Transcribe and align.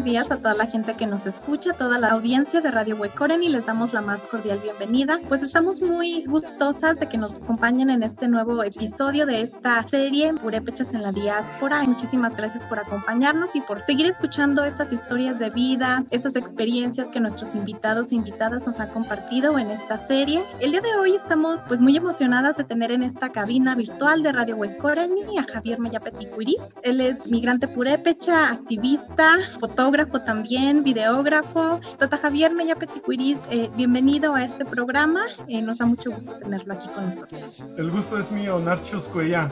buenos 0.00 0.12
días 0.12 0.30
a 0.30 0.38
toda 0.38 0.54
la 0.54 0.66
gente 0.66 0.94
que 0.94 1.06
nos 1.06 1.26
escucha, 1.26 1.74
toda 1.74 1.98
la 1.98 2.12
audiencia 2.12 2.62
de 2.62 2.70
Radio 2.70 2.96
Huecoren 2.96 3.42
y 3.42 3.50
les 3.50 3.66
damos 3.66 3.92
la 3.92 4.00
más 4.00 4.22
cordial 4.22 4.58
bienvenida. 4.60 5.20
Pues 5.28 5.42
estamos 5.42 5.82
muy 5.82 6.24
gustosas 6.24 6.98
de 6.98 7.06
que 7.06 7.18
nos 7.18 7.36
acompañen 7.36 7.90
en 7.90 8.02
este 8.02 8.26
nuevo 8.26 8.62
episodio 8.62 9.26
de 9.26 9.42
esta 9.42 9.86
serie 9.90 10.32
Purépechas 10.32 10.94
en 10.94 11.02
la 11.02 11.12
Diáspora. 11.12 11.82
Muchísimas 11.82 12.34
gracias 12.34 12.64
por 12.64 12.78
acompañarnos 12.78 13.54
y 13.54 13.60
por 13.60 13.84
seguir 13.84 14.06
escuchando 14.06 14.64
estas 14.64 14.90
historias 14.90 15.38
de 15.38 15.50
vida, 15.50 16.02
estas 16.10 16.34
experiencias 16.34 17.08
que 17.08 17.20
nuestros 17.20 17.54
invitados 17.54 18.10
e 18.10 18.14
invitadas 18.14 18.66
nos 18.66 18.80
han 18.80 18.88
compartido 18.88 19.58
en 19.58 19.70
esta 19.70 19.98
serie. 19.98 20.42
El 20.60 20.70
día 20.70 20.80
de 20.80 20.94
hoy 20.94 21.14
estamos 21.14 21.60
pues 21.68 21.82
muy 21.82 21.94
emocionadas 21.94 22.56
de 22.56 22.64
tener 22.64 22.90
en 22.90 23.02
esta 23.02 23.32
cabina 23.32 23.74
virtual 23.74 24.22
de 24.22 24.32
Radio 24.32 24.56
Huecoren 24.56 25.10
a 25.38 25.52
Javier 25.52 25.78
Mayapeticuiris. 25.78 26.56
Él 26.84 27.02
es 27.02 27.30
migrante 27.30 27.68
purépecha, 27.68 28.50
activista, 28.50 29.36
fotógrafo 29.58 29.89
también, 30.24 30.84
videógrafo. 30.84 31.80
Tata 31.98 32.16
Javier 32.16 32.54
Mayapeticuiris, 32.54 33.38
eh, 33.50 33.68
bienvenido 33.76 34.34
a 34.34 34.44
este 34.44 34.64
programa. 34.64 35.22
Eh, 35.48 35.62
nos 35.62 35.78
da 35.78 35.86
mucho 35.86 36.12
gusto 36.12 36.32
tenerlo 36.34 36.74
aquí 36.74 36.88
con 36.90 37.06
nosotros. 37.06 37.64
El 37.76 37.90
gusto 37.90 38.18
es 38.18 38.30
mío, 38.30 38.60
Narchus 38.60 39.08
Cuella. 39.08 39.50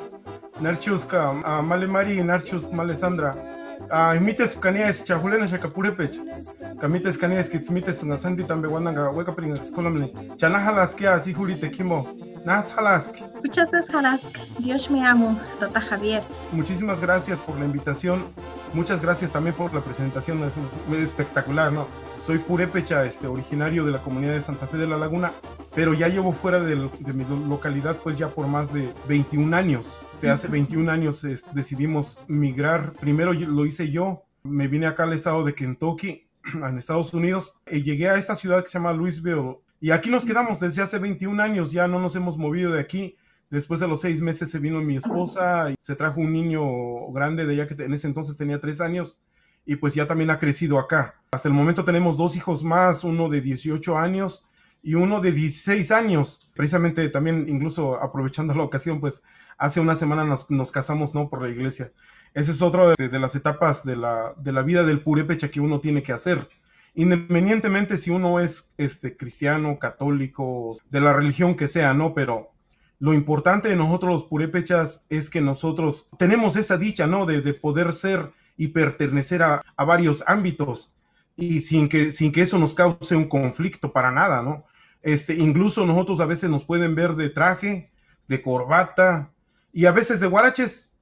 Narchus 0.61 1.07
ka 1.07 1.41
ah, 1.45 1.61
Male 1.63 1.89
Mari, 1.89 2.23
Narchus 2.23 2.71
Male 2.73 2.95
Sandra. 2.95 3.35
Ah, 3.91 4.15
imites 4.15 4.55
kanies 4.55 5.05
chahulena 5.05 5.47
shakapurepech. 5.47 6.21
Kamites 6.81 7.19
kanies 7.19 7.49
kitsmites 7.49 8.05
ngasandi 8.05 8.45
tambe 8.45 8.69
wananga 8.69 9.11
weka 9.11 9.33
pringa 9.33 9.63
skolamne. 9.63 10.13
Chanahalas 10.37 10.95
que 10.95 11.09
así 11.09 11.33
julite 11.33 11.71
kimo. 12.39 12.45
Nahalas. 12.47 13.13
Muchas 13.43 13.71
gracias, 13.71 13.89
Jalask. 13.95 14.39
Dios 14.59 14.91
me 14.91 15.07
amo, 15.07 15.39
Tata 15.61 15.81
Javier. 15.81 16.23
Muchísimas 16.53 17.01
gracias 17.01 17.39
por 17.39 17.59
la 17.59 17.65
invitación. 17.65 18.25
Muchas 18.75 19.01
gracias 19.01 19.31
también 19.33 19.55
por 19.55 19.73
la 19.75 19.81
presentación. 19.81 20.43
Es 20.45 20.59
espectacular, 21.01 21.73
¿no? 21.73 21.87
Soy 22.21 22.39
purépecha, 22.39 23.05
este, 23.05 23.27
originario 23.27 23.85
de 23.85 23.93
la 23.93 23.99
comunidad 24.01 24.33
de 24.33 24.41
Santa 24.43 24.67
Fe 24.67 24.77
de 24.77 24.87
la 24.87 24.99
Laguna, 24.99 25.33
pero 25.75 25.95
ya 25.95 26.09
llevo 26.09 26.33
fuera 26.33 26.61
del- 26.61 26.91
de, 26.99 27.13
mi 27.13 27.25
lo- 27.25 27.37
localidad 27.47 27.97
pues 28.03 28.19
ya 28.19 28.29
por 28.29 28.47
más 28.47 28.73
de 28.73 28.93
21 29.09 29.55
años. 29.57 30.01
Desde 30.15 30.31
hace 30.31 30.49
21 30.49 30.91
años 30.91 31.23
este, 31.25 31.49
decidimos 31.55 32.19
migrar. 32.27 32.93
Primero 32.95 33.33
lo 33.33 33.65
hice 33.65 33.91
yo. 33.91 34.25
Me 34.43 34.69
vine 34.69 34.87
acá 34.87 35.05
al 35.05 35.13
estado 35.13 35.45
de 35.45 35.55
Kentucky, 35.55 36.29
en 36.55 36.77
Estados 36.77 37.15
Unidos. 37.15 37.55
Y 37.71 37.83
llegué 37.83 38.09
a 38.11 38.17
esta 38.17 38.35
ciudad 38.35 38.63
que 38.63 38.69
se 38.69 38.79
llama 38.79 38.93
Louisville. 38.93 39.59
Y 39.81 39.91
aquí 39.91 40.11
nos 40.11 40.25
quedamos 40.25 40.61
desde 40.61 40.83
hace 40.83 40.99
21 40.99 41.43
años. 41.43 41.73
Ya 41.73 41.87
no 41.89 42.01
nos 42.01 42.17
hemos 42.17 42.37
movido 42.37 42.73
de 42.73 42.81
aquí. 42.81 43.17
Después 43.51 43.81
de 43.81 43.89
los 43.89 44.01
seis 44.01 44.21
meses 44.21 44.51
se 44.51 44.59
vino 44.59 44.81
mi 44.81 44.97
esposa 44.97 45.71
y 45.71 45.75
se 45.79 45.95
trajo 45.95 46.21
un 46.21 46.33
niño 46.33 47.11
grande 47.13 47.47
de 47.47 47.55
ella 47.55 47.67
que 47.67 47.83
en 47.83 47.95
ese 47.95 48.07
entonces 48.07 48.37
tenía 48.37 48.61
tres 48.61 48.81
años 48.81 49.19
y 49.65 49.77
pues 49.77 49.95
ya 49.95 50.07
también 50.07 50.31
ha 50.31 50.39
crecido 50.39 50.79
acá. 50.79 51.23
Hasta 51.31 51.49
el 51.49 51.55
momento 51.55 51.85
tenemos 51.85 52.17
dos 52.17 52.37
hijos 52.37 52.65
más, 52.65 53.05
uno 53.05 53.29
de 53.29 53.41
18 53.41 53.99
años 53.99 54.45
y 54.83 54.95
uno 54.95 55.21
de 55.21 55.33
16 55.33 55.91
años. 55.93 56.51
Precisamente 56.55 57.09
también, 57.09 57.47
incluso 57.49 58.03
aprovechando 58.03 58.55
la 58.55 58.65
ocasión, 58.65 59.01
pues 59.01 59.23
hace 59.57 59.81
una 59.81 59.95
semana 59.95 60.25
nos, 60.25 60.51
nos 60.51 60.73
casamos, 60.73 61.15
¿no? 61.15 61.29
Por 61.29 61.43
la 61.43 61.49
iglesia. 61.49 61.93
Esa 62.35 62.51
es 62.51 62.63
otra 62.63 62.95
de, 62.97 63.19
las 63.19 63.35
etapas 63.35 63.85
de 63.85 63.97
la, 63.97 64.35
de 64.37 64.53
la 64.53 64.63
vida 64.63 64.85
del 64.85 65.03
purépecha 65.03 65.51
que 65.51 65.61
uno 65.61 65.81
tiene 65.81 66.03
que 66.03 66.13
hacer. 66.13 66.49
Independientemente 66.99 67.97
si 67.97 68.11
uno 68.11 68.41
es 68.41 68.75
este, 68.77 69.17
cristiano, 69.17 69.79
católico, 69.79 70.77
de 70.91 71.01
la 71.01 71.13
religión 71.13 71.55
que 71.55 71.69
sea, 71.69 71.95
¿no? 71.95 72.13
Pero 72.13 72.51
lo 72.99 73.15
importante 73.15 73.69
de 73.69 73.77
nosotros 73.77 74.13
los 74.15 74.23
purépechas 74.25 75.07
es 75.09 75.31
que 75.31 75.41
nosotros 75.41 76.09
tenemos 76.19 76.57
esa 76.57 76.77
dicha, 76.77 77.07
¿no? 77.07 77.25
De, 77.25 77.41
de 77.41 77.55
poder 77.55 77.93
ser 77.93 78.33
y 78.57 78.69
pertenecer 78.69 79.45
a, 79.45 79.63
a 79.77 79.85
varios 79.85 80.25
ámbitos 80.27 80.93
y 81.37 81.61
sin 81.61 81.89
que, 81.89 82.11
sin 82.11 82.33
que 82.33 82.43
eso 82.43 82.59
nos 82.59 82.75
cause 82.75 83.15
un 83.15 83.29
conflicto 83.29 83.93
para 83.93 84.11
nada, 84.11 84.43
¿no? 84.43 84.65
Este, 85.01 85.35
incluso 85.35 85.87
nosotros 85.87 86.19
a 86.19 86.27
veces 86.27 86.51
nos 86.51 86.65
pueden 86.65 86.97
ver 86.97 87.15
de 87.15 87.31
traje, 87.31 87.93
de 88.27 88.43
corbata 88.43 89.31
y 89.73 89.87
a 89.87 89.93
veces 89.93 90.19
de 90.19 90.27
guaraches 90.27 90.97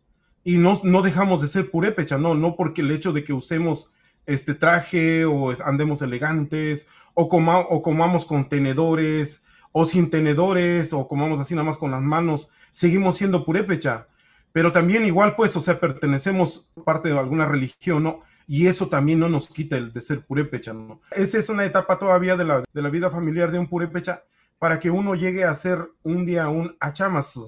y 0.44 0.58
no, 0.58 0.78
no 0.84 1.00
dejamos 1.00 1.40
de 1.40 1.48
ser 1.48 1.70
purépecha, 1.70 2.18
¿no? 2.18 2.34
No 2.34 2.54
porque 2.54 2.82
el 2.82 2.90
hecho 2.90 3.14
de 3.14 3.24
que 3.24 3.32
usemos 3.32 3.90
este 4.26 4.54
traje 4.54 5.24
o 5.24 5.52
andemos 5.64 6.02
elegantes 6.02 6.86
o, 7.14 7.28
coma- 7.28 7.60
o 7.60 7.80
comamos 7.82 8.24
con 8.24 8.48
tenedores 8.48 9.42
o 9.72 9.84
sin 9.84 10.10
tenedores 10.10 10.92
o 10.92 11.06
comamos 11.08 11.38
así 11.40 11.54
nada 11.54 11.66
más 11.66 11.76
con 11.76 11.90
las 11.90 12.02
manos, 12.02 12.50
seguimos 12.70 13.16
siendo 13.16 13.44
purépecha. 13.44 14.08
Pero 14.52 14.72
también 14.72 15.04
igual 15.04 15.36
pues, 15.36 15.54
o 15.56 15.60
sea, 15.60 15.78
pertenecemos 15.78 16.70
parte 16.84 17.10
de 17.10 17.18
alguna 17.18 17.46
religión, 17.46 18.02
¿no? 18.02 18.20
Y 18.48 18.68
eso 18.68 18.88
también 18.88 19.18
no 19.18 19.28
nos 19.28 19.48
quita 19.48 19.76
el 19.76 19.92
de 19.92 20.00
ser 20.00 20.24
purépecha, 20.24 20.72
¿no? 20.72 21.00
Esa 21.10 21.38
es 21.38 21.48
una 21.48 21.64
etapa 21.64 21.98
todavía 21.98 22.36
de 22.36 22.44
la, 22.44 22.64
de 22.72 22.82
la 22.82 22.88
vida 22.88 23.10
familiar 23.10 23.50
de 23.50 23.58
un 23.58 23.66
purépecha 23.66 24.22
para 24.58 24.78
que 24.80 24.88
uno 24.88 25.14
llegue 25.14 25.44
a 25.44 25.54
ser 25.54 25.90
un 26.02 26.24
día 26.24 26.48
un 26.48 26.74
achamas, 26.80 27.38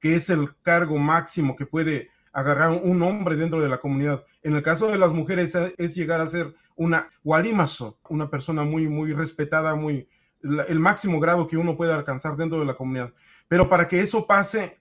que 0.00 0.16
es 0.16 0.28
el 0.30 0.48
cargo 0.62 0.98
máximo 0.98 1.54
que 1.54 1.66
puede 1.66 2.10
agarrar 2.32 2.70
un 2.70 3.02
hombre 3.02 3.36
dentro 3.36 3.60
de 3.62 3.68
la 3.68 3.78
comunidad. 3.78 4.24
En 4.42 4.54
el 4.54 4.62
caso 4.62 4.88
de 4.88 4.98
las 4.98 5.12
mujeres 5.12 5.54
eh, 5.54 5.74
es 5.78 5.94
llegar 5.94 6.20
a 6.20 6.28
ser 6.28 6.54
una 6.76 7.08
walimaso, 7.22 7.98
una 8.08 8.30
persona 8.30 8.64
muy, 8.64 8.88
muy 8.88 9.12
respetada, 9.12 9.74
muy, 9.74 10.08
el 10.42 10.78
máximo 10.78 11.20
grado 11.20 11.46
que 11.46 11.58
uno 11.58 11.76
puede 11.76 11.92
alcanzar 11.92 12.36
dentro 12.36 12.58
de 12.58 12.64
la 12.64 12.74
comunidad. 12.74 13.12
Pero 13.48 13.68
para 13.68 13.86
que 13.86 14.00
eso 14.00 14.26
pase, 14.26 14.80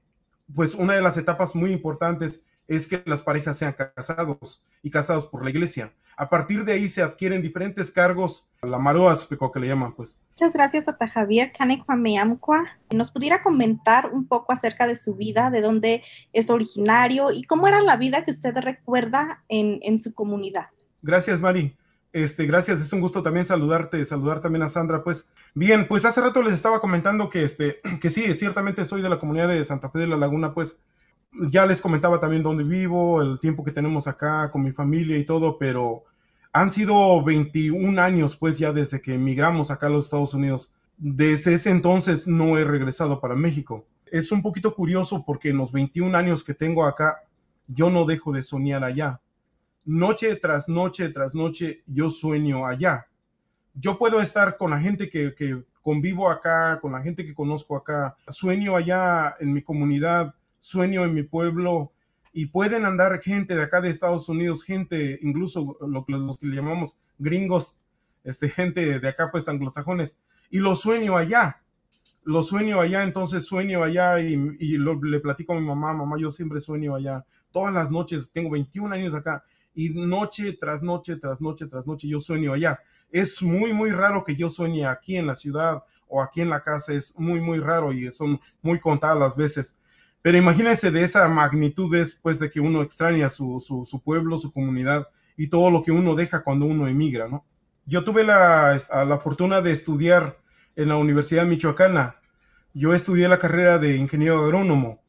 pues 0.53 0.75
una 0.75 0.93
de 0.93 1.01
las 1.01 1.17
etapas 1.17 1.55
muy 1.55 1.71
importantes 1.71 2.45
es 2.67 2.87
que 2.87 3.03
las 3.05 3.21
parejas 3.21 3.57
sean 3.57 3.73
casados 3.73 4.63
y 4.81 4.91
casados 4.91 5.25
por 5.25 5.43
la 5.43 5.49
iglesia. 5.49 5.93
A 6.19 6.29
partir 6.29 6.65
de 6.65 6.73
ahí 6.73 6.89
se 6.89 7.01
adquieren 7.01 7.41
diferentes 7.41 7.89
cargos, 7.91 8.45
la 8.61 8.77
maroa 8.77 9.17
que 9.53 9.59
le 9.61 9.67
llaman, 9.67 9.95
pues. 9.95 10.19
Muchas 10.31 10.51
gracias, 10.51 10.83
Tata 10.83 11.07
Javier. 11.07 11.53
¿Nos 12.93 13.11
pudiera 13.11 13.41
comentar 13.41 14.11
un 14.11 14.27
poco 14.27 14.51
acerca 14.51 14.85
de 14.85 14.97
su 14.97 15.15
vida, 15.15 15.49
de 15.49 15.61
dónde 15.61 16.03
es 16.33 16.49
originario 16.49 17.31
y 17.31 17.43
cómo 17.43 17.69
era 17.69 17.79
la 17.79 17.95
vida 17.95 18.25
que 18.25 18.31
usted 18.31 18.53
recuerda 18.57 19.45
en, 19.47 19.79
en 19.81 19.97
su 19.97 20.13
comunidad? 20.13 20.67
Gracias, 21.01 21.39
Mari. 21.39 21.77
Este, 22.11 22.45
gracias, 22.45 22.81
es 22.81 22.91
un 22.91 22.99
gusto 22.99 23.21
también 23.21 23.45
saludarte, 23.45 24.03
saludar 24.03 24.41
también 24.41 24.63
a 24.63 24.67
Sandra, 24.67 25.05
pues. 25.05 25.29
Bien, 25.55 25.87
pues 25.87 26.03
hace 26.03 26.19
rato 26.19 26.41
les 26.41 26.51
estaba 26.51 26.81
comentando 26.81 27.29
que 27.29 27.45
este, 27.45 27.79
que 28.01 28.09
sí, 28.09 28.33
ciertamente 28.33 28.83
soy 28.83 29.01
de 29.01 29.07
la 29.07 29.21
comunidad 29.21 29.47
de 29.47 29.63
Santa 29.63 29.89
Fe 29.89 29.99
de 29.99 30.07
la 30.07 30.17
Laguna, 30.17 30.53
pues. 30.53 30.81
Ya 31.31 31.65
les 31.65 31.79
comentaba 31.79 32.19
también 32.19 32.43
dónde 32.43 32.65
vivo, 32.65 33.21
el 33.21 33.39
tiempo 33.39 33.63
que 33.63 33.71
tenemos 33.71 34.05
acá 34.07 34.51
con 34.51 34.63
mi 34.63 34.73
familia 34.73 35.17
y 35.17 35.23
todo, 35.23 35.57
pero 35.57 36.03
han 36.51 36.71
sido 36.71 37.23
21 37.23 38.01
años, 38.01 38.35
pues, 38.35 38.59
ya 38.59 38.73
desde 38.73 39.01
que 39.01 39.13
emigramos 39.13 39.71
acá 39.71 39.87
a 39.87 39.89
los 39.89 40.05
Estados 40.05 40.33
Unidos. 40.33 40.71
Desde 40.97 41.53
ese 41.53 41.69
entonces 41.69 42.27
no 42.27 42.57
he 42.57 42.63
regresado 42.63 43.21
para 43.21 43.35
México. 43.35 43.85
Es 44.11 44.31
un 44.31 44.41
poquito 44.41 44.75
curioso 44.75 45.23
porque 45.25 45.49
en 45.49 45.57
los 45.57 45.71
21 45.71 46.17
años 46.17 46.43
que 46.43 46.53
tengo 46.53 46.85
acá, 46.85 47.23
yo 47.67 47.89
no 47.89 48.05
dejo 48.05 48.33
de 48.33 48.43
soñar 48.43 48.83
allá 48.83 49.21
noche 49.89 50.35
tras 50.35 50.69
noche 50.69 51.09
tras 51.09 51.33
noche 51.33 51.81
yo 51.87 52.09
sueño 52.11 52.67
allá. 52.67 53.07
Yo 53.73 53.97
puedo 53.97 54.21
estar 54.21 54.57
con 54.57 54.69
la 54.71 54.79
gente 54.79 55.09
que, 55.09 55.63
convivo 55.81 56.29
acá, 56.29 56.79
con 56.79 56.91
la 56.91 57.01
gente 57.01 57.25
que 57.25 57.33
conozco 57.33 57.75
acá, 57.75 58.15
sueño 58.27 58.75
allá 58.75 59.35
en 59.39 59.51
mi 59.51 59.63
comunidad, 59.63 60.35
sueño 60.59 61.03
en 61.05 61.13
mi 61.13 61.23
pueblo 61.23 61.91
y 62.31 62.47
pueden 62.47 62.85
andar 62.85 63.21
gente 63.21 63.55
de 63.55 63.63
acá 63.63 63.81
de 63.81 63.89
Estados 63.89 64.29
Unidos, 64.29 64.63
gente, 64.63 65.19
incluso 65.21 65.77
lo, 65.81 66.05
que 66.05 66.13
le 66.47 66.55
llamamos 66.55 66.97
gringos, 67.17 67.77
este, 68.23 68.49
gente 68.49 68.99
de 68.99 69.07
acá 69.07 69.29
pues 69.31 69.47
anglosajones, 69.47 70.19
y 70.49 70.59
lo 70.59 70.75
sueño 70.75 71.17
allá, 71.17 71.61
lo 72.23 72.43
sueño 72.43 72.79
allá, 72.81 73.03
entonces 73.03 73.45
sueño 73.45 73.83
allá 73.83 74.19
y, 74.19 74.35
le 74.35 75.19
platico 75.19 75.53
a 75.53 75.59
mi 75.59 75.65
mamá, 75.65 75.93
mamá, 75.93 76.17
yo 76.19 76.31
siempre 76.31 76.61
sueño 76.61 76.95
allá, 76.95 77.25
todas 77.51 77.73
las 77.73 77.89
noches, 77.89 78.31
tengo 78.31 78.51
21 78.51 78.93
años 78.93 79.13
acá 79.13 79.43
y 79.73 79.89
noche 79.89 80.53
tras 80.53 80.83
noche, 80.83 81.15
tras 81.15 81.41
noche, 81.41 81.67
tras 81.67 81.87
noche 81.87 82.07
yo 82.07 82.19
sueño 82.19 82.53
allá. 82.53 82.79
Es 83.11 83.41
muy, 83.41 83.73
muy 83.73 83.91
raro 83.91 84.23
que 84.23 84.35
yo 84.35 84.49
sueñe 84.49 84.85
aquí 84.85 85.17
en 85.17 85.27
la 85.27 85.35
ciudad 85.35 85.83
o 86.07 86.21
aquí 86.21 86.41
en 86.41 86.49
la 86.49 86.61
casa, 86.61 86.93
es 86.93 87.17
muy, 87.17 87.39
muy 87.39 87.59
raro 87.59 87.93
y 87.93 88.11
son 88.11 88.39
muy 88.61 88.79
contadas 88.79 89.17
las 89.17 89.35
veces. 89.35 89.77
Pero 90.21 90.37
imagínense 90.37 90.91
de 90.91 91.03
esa 91.03 91.27
magnitud 91.29 91.91
después 91.95 92.39
de 92.39 92.49
que 92.49 92.59
uno 92.59 92.81
extraña 92.81 93.29
su, 93.29 93.59
su, 93.61 94.01
pueblo, 94.01 94.37
su 94.37 94.51
comunidad 94.51 95.07
y 95.37 95.47
todo 95.47 95.71
lo 95.71 95.81
que 95.81 95.91
uno 95.91 96.15
deja 96.15 96.43
cuando 96.43 96.65
uno 96.65 96.87
emigra, 96.87 97.27
¿no? 97.29 97.45
Yo 97.85 98.03
tuve 98.03 98.23
la, 98.23 98.77
la 99.07 99.19
fortuna 99.19 99.61
de 99.61 99.71
estudiar 99.71 100.37
en 100.75 100.89
la 100.89 100.97
Universidad 100.97 101.45
Michoacana. 101.45 102.17
Yo 102.73 102.93
estudié 102.93 103.27
la 103.27 103.39
carrera 103.39 103.79
de 103.79 103.95
ingeniero 103.95 104.43
agrónomo. 104.43 105.01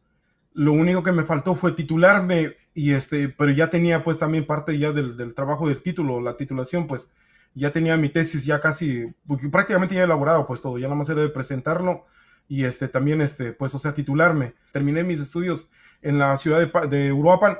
Lo 0.54 0.72
único 0.72 1.02
que 1.02 1.12
me 1.12 1.24
faltó 1.24 1.54
fue 1.54 1.72
titularme 1.72 2.56
y 2.74 2.92
este, 2.92 3.28
pero 3.28 3.50
ya 3.50 3.68
tenía 3.68 4.02
pues 4.02 4.18
también 4.18 4.46
parte 4.46 4.78
ya 4.78 4.92
del, 4.92 5.34
trabajo 5.34 5.68
del 5.68 5.82
título, 5.82 6.20
la 6.20 6.36
titulación, 6.36 6.86
pues 6.86 7.12
ya 7.54 7.72
tenía 7.72 7.96
mi 7.96 8.08
tesis 8.08 8.44
ya 8.44 8.60
casi, 8.60 9.12
prácticamente 9.50 9.94
ya 9.94 10.04
elaborado 10.04 10.46
pues 10.46 10.62
todo, 10.62 10.78
ya 10.78 10.86
nada 10.86 10.96
más 10.96 11.08
era 11.08 11.20
de 11.20 11.28
presentarlo 11.28 12.06
y 12.50 12.64
este 12.64 12.88
también 12.88 13.20
este, 13.20 13.52
pues 13.52 13.72
o 13.76 13.78
sea, 13.78 13.94
titularme. 13.94 14.54
Terminé 14.72 15.04
mis 15.04 15.20
estudios 15.20 15.68
en 16.02 16.18
la 16.18 16.36
ciudad 16.36 16.58
de, 16.58 16.88
de 16.88 17.12
Uruapan, 17.12 17.58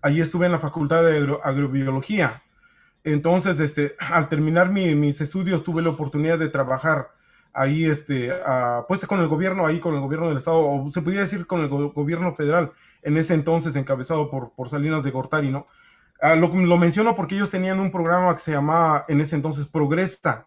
ahí 0.00 0.22
estuve 0.22 0.46
en 0.46 0.52
la 0.52 0.58
facultad 0.58 1.04
de 1.04 1.36
agrobiología. 1.44 2.42
Entonces, 3.04 3.60
este, 3.60 3.94
al 3.98 4.30
terminar 4.30 4.70
mis 4.70 5.20
estudios 5.20 5.62
tuve 5.62 5.82
la 5.82 5.90
oportunidad 5.90 6.38
de 6.38 6.48
trabajar 6.48 7.10
ahí, 7.52 7.84
este, 7.84 8.32
pues 8.88 9.04
con 9.06 9.20
el 9.20 9.28
gobierno, 9.28 9.66
ahí 9.66 9.80
con 9.80 9.94
el 9.94 10.00
gobierno 10.00 10.28
del 10.28 10.38
estado, 10.38 10.66
o 10.66 10.90
se 10.90 11.02
podría 11.02 11.20
decir 11.20 11.46
con 11.46 11.60
el 11.60 11.68
gobierno 11.68 12.34
federal, 12.34 12.72
en 13.02 13.18
ese 13.18 13.34
entonces 13.34 13.76
encabezado 13.76 14.30
por, 14.30 14.52
por 14.54 14.70
Salinas 14.70 15.04
de 15.04 15.10
Gortari, 15.10 15.50
¿no? 15.50 15.66
Ah, 16.22 16.36
lo, 16.36 16.48
lo, 16.48 16.78
menciono 16.78 17.14
porque 17.16 17.34
ellos 17.34 17.50
tenían 17.50 17.80
un 17.80 17.90
programa 17.90 18.32
que 18.32 18.40
se 18.40 18.52
llamaba 18.52 19.04
en 19.08 19.20
ese 19.20 19.36
entonces 19.36 19.66
Progresa. 19.66 20.46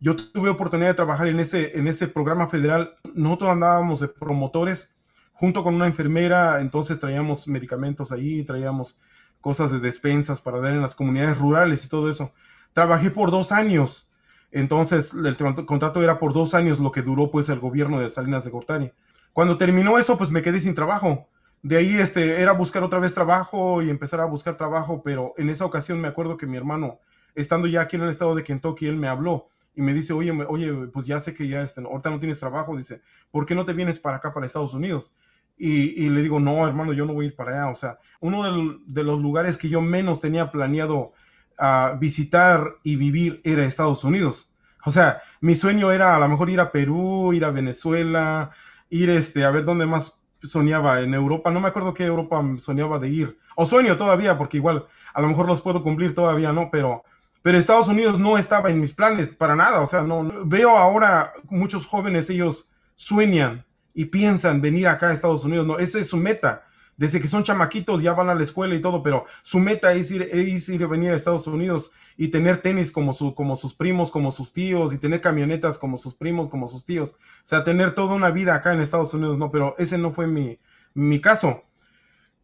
Yo 0.00 0.16
tuve 0.16 0.50
oportunidad 0.50 0.90
de 0.90 0.94
trabajar 0.94 1.28
en 1.28 1.40
ese, 1.40 1.76
en 1.78 1.88
ese 1.88 2.08
programa 2.08 2.48
federal. 2.48 2.94
Nosotros 3.14 3.50
andábamos 3.50 4.00
de 4.00 4.08
promotores 4.08 4.94
junto 5.32 5.62
con 5.64 5.74
una 5.74 5.86
enfermera, 5.86 6.60
entonces 6.60 6.98
traíamos 6.98 7.48
medicamentos 7.48 8.12
ahí, 8.12 8.44
traíamos 8.44 8.98
cosas 9.40 9.70
de 9.70 9.80
despensas 9.80 10.40
para 10.40 10.60
dar 10.60 10.72
en 10.72 10.82
las 10.82 10.94
comunidades 10.94 11.38
rurales 11.38 11.84
y 11.84 11.88
todo 11.88 12.10
eso. 12.10 12.32
Trabajé 12.72 13.10
por 13.10 13.30
dos 13.30 13.52
años, 13.52 14.10
entonces 14.50 15.14
el 15.14 15.36
contrato 15.66 16.02
era 16.02 16.18
por 16.18 16.32
dos 16.32 16.54
años 16.54 16.80
lo 16.80 16.92
que 16.92 17.02
duró 17.02 17.30
pues 17.30 17.48
el 17.48 17.60
gobierno 17.60 18.00
de 18.00 18.10
Salinas 18.10 18.44
de 18.44 18.50
Gortari. 18.50 18.92
Cuando 19.32 19.56
terminó 19.56 19.98
eso, 19.98 20.18
pues 20.18 20.30
me 20.30 20.42
quedé 20.42 20.60
sin 20.60 20.74
trabajo 20.74 21.28
de 21.62 21.76
ahí 21.76 21.96
este, 21.96 22.40
era 22.40 22.52
buscar 22.52 22.82
otra 22.84 22.98
vez 22.98 23.14
trabajo 23.14 23.82
y 23.82 23.90
empezar 23.90 24.20
a 24.20 24.26
buscar 24.26 24.56
trabajo, 24.56 25.02
pero 25.02 25.34
en 25.36 25.50
esa 25.50 25.64
ocasión 25.64 26.00
me 26.00 26.08
acuerdo 26.08 26.36
que 26.36 26.46
mi 26.46 26.56
hermano, 26.56 27.00
estando 27.34 27.66
ya 27.66 27.82
aquí 27.82 27.96
en 27.96 28.02
el 28.02 28.10
estado 28.10 28.34
de 28.34 28.44
Kentucky, 28.44 28.86
él 28.86 28.96
me 28.96 29.08
habló 29.08 29.48
y 29.78 29.80
me 29.80 29.94
dice, 29.94 30.12
oye, 30.12 30.32
oye, 30.48 30.72
pues 30.92 31.06
ya 31.06 31.20
sé 31.20 31.32
que 31.32 31.46
ya 31.46 31.62
este, 31.62 31.80
ahorita 31.80 32.10
no 32.10 32.18
tienes 32.18 32.40
trabajo, 32.40 32.76
dice, 32.76 33.00
¿por 33.30 33.46
qué 33.46 33.54
no 33.54 33.64
te 33.64 33.74
vienes 33.74 34.00
para 34.00 34.16
acá, 34.16 34.34
para 34.34 34.44
Estados 34.44 34.74
Unidos? 34.74 35.14
Y, 35.56 36.08
le 36.08 36.20
digo, 36.20 36.40
no, 36.40 36.66
hermano, 36.66 36.92
yo 36.92 37.06
no 37.06 37.14
voy 37.14 37.26
a 37.26 37.28
ir 37.28 37.36
para 37.36 37.52
allá. 37.52 37.70
O 37.70 37.76
sea, 37.76 37.98
uno 38.18 38.42
de, 38.86 39.04
los 39.04 39.20
lugares 39.20 39.56
que 39.56 39.68
yo 39.68 39.80
menos 39.80 40.20
tenía 40.20 40.50
planeado 40.50 41.12
uh, 41.60 41.96
visitar 42.00 42.74
y 42.82 42.96
vivir 42.96 43.40
era 43.44 43.64
Estados 43.64 44.02
Unidos. 44.02 44.52
O 44.84 44.90
sea, 44.90 45.22
mi 45.40 45.54
sueño 45.54 45.92
era 45.92 46.16
a 46.16 46.18
lo 46.18 46.28
mejor 46.28 46.50
ir 46.50 46.58
a 46.58 46.72
Perú, 46.72 47.32
ir 47.32 47.44
a 47.44 47.52
Venezuela, 47.52 48.50
ir 48.90 49.10
este, 49.10 49.44
a 49.44 49.52
ver 49.52 49.64
dónde 49.64 49.86
más 49.86 50.20
soñaba 50.42 51.02
en 51.02 51.14
Europa, 51.14 51.52
no 51.52 51.60
me 51.60 51.68
acuerdo 51.68 51.94
qué 51.94 52.04
Europa 52.04 52.44
soñaba 52.58 52.98
de 52.98 53.08
ir, 53.10 53.38
o 53.56 53.64
sueño 53.64 53.96
todavía, 53.96 54.38
porque 54.38 54.56
igual 54.56 54.86
a 55.14 55.20
lo 55.20 55.28
mejor 55.28 55.46
los 55.46 55.62
puedo 55.62 55.82
cumplir 55.84 56.14
todavía, 56.14 56.52
¿no? 56.52 56.68
Pero, 56.70 57.04
pero 57.42 57.58
Estados 57.58 57.88
Unidos 57.88 58.18
no 58.18 58.38
estaba 58.38 58.70
en 58.70 58.80
mis 58.80 58.92
planes 58.92 59.30
para 59.30 59.56
nada, 59.56 59.80
o 59.80 59.86
sea, 59.86 60.02
no, 60.02 60.26
veo 60.44 60.76
ahora 60.76 61.32
muchos 61.50 61.86
jóvenes, 61.86 62.30
ellos 62.30 62.70
sueñan 62.94 63.64
y 63.94 64.06
piensan 64.06 64.60
venir 64.60 64.88
acá 64.88 65.08
a 65.08 65.12
Estados 65.12 65.44
Unidos, 65.44 65.66
no, 65.66 65.78
esa 65.78 65.98
es 65.98 66.08
su 66.08 66.16
meta, 66.16 66.64
desde 66.98 67.20
que 67.20 67.28
son 67.28 67.44
chamaquitos 67.44 68.02
ya 68.02 68.12
van 68.12 68.28
a 68.28 68.34
la 68.34 68.42
escuela 68.42 68.74
y 68.74 68.80
todo, 68.80 69.02
pero 69.04 69.24
su 69.42 69.60
meta 69.60 69.92
es 69.92 70.10
ir, 70.10 70.22
es 70.22 70.68
ir 70.68 70.82
a 70.82 70.88
venir 70.88 71.12
a 71.12 71.14
Estados 71.14 71.46
Unidos 71.46 71.92
y 72.16 72.28
tener 72.28 72.58
tenis 72.58 72.90
como, 72.90 73.12
su, 73.12 73.36
como 73.36 73.54
sus 73.54 73.72
primos, 73.72 74.10
como 74.10 74.32
sus 74.32 74.52
tíos, 74.52 74.92
y 74.92 74.98
tener 74.98 75.20
camionetas 75.20 75.78
como 75.78 75.96
sus 75.96 76.16
primos, 76.16 76.48
como 76.48 76.66
sus 76.66 76.84
tíos. 76.84 77.12
O 77.12 77.46
sea, 77.46 77.62
tener 77.62 77.92
toda 77.92 78.16
una 78.16 78.32
vida 78.32 78.56
acá 78.56 78.72
en 78.72 78.80
Estados 78.80 79.14
Unidos, 79.14 79.38
no, 79.38 79.52
pero 79.52 79.76
ese 79.78 79.96
no 79.96 80.10
fue 80.10 80.26
mi, 80.26 80.58
mi 80.92 81.20
caso. 81.20 81.62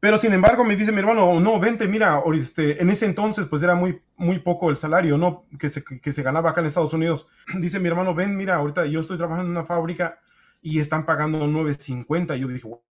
Pero 0.05 0.19
sin 0.19 0.35
embargo, 0.35 0.65
me 0.65 0.77
dice 0.77 0.93
mi 0.93 0.99
hermano, 0.99 1.41
no, 1.41 1.59
vente, 1.59 1.89
mira, 1.89 2.23
este, 2.35 2.83
en 2.83 2.91
ese 2.91 3.07
entonces 3.07 3.47
pues 3.47 3.63
era 3.63 3.75
muy, 3.75 4.03
muy 4.17 4.39
poco 4.39 4.69
el 4.69 4.77
salario, 4.77 5.17
¿no? 5.17 5.47
Que 5.59 5.71
se, 5.71 5.83
que 5.83 6.13
se 6.13 6.23
ganaba 6.23 6.51
acá 6.51 6.61
en 6.61 6.67
Estados 6.67 6.93
Unidos. 6.93 7.27
Dice 7.59 7.81
mi 7.81 7.89
hermano, 7.89 8.15
ven, 8.15 8.37
mira, 8.37 8.57
ahorita 8.57 8.85
yo 8.85 9.01
estoy 9.01 9.17
trabajando 9.17 9.47
en 9.51 9.57
una 9.57 9.65
fábrica 9.65 10.19
y 10.61 10.79
están 10.79 11.07
pagando 11.07 11.47
9.50. 11.47 12.37
Y 12.37 12.41
yo 12.41 12.49
dije, 12.49 12.69
wow, 12.69 12.83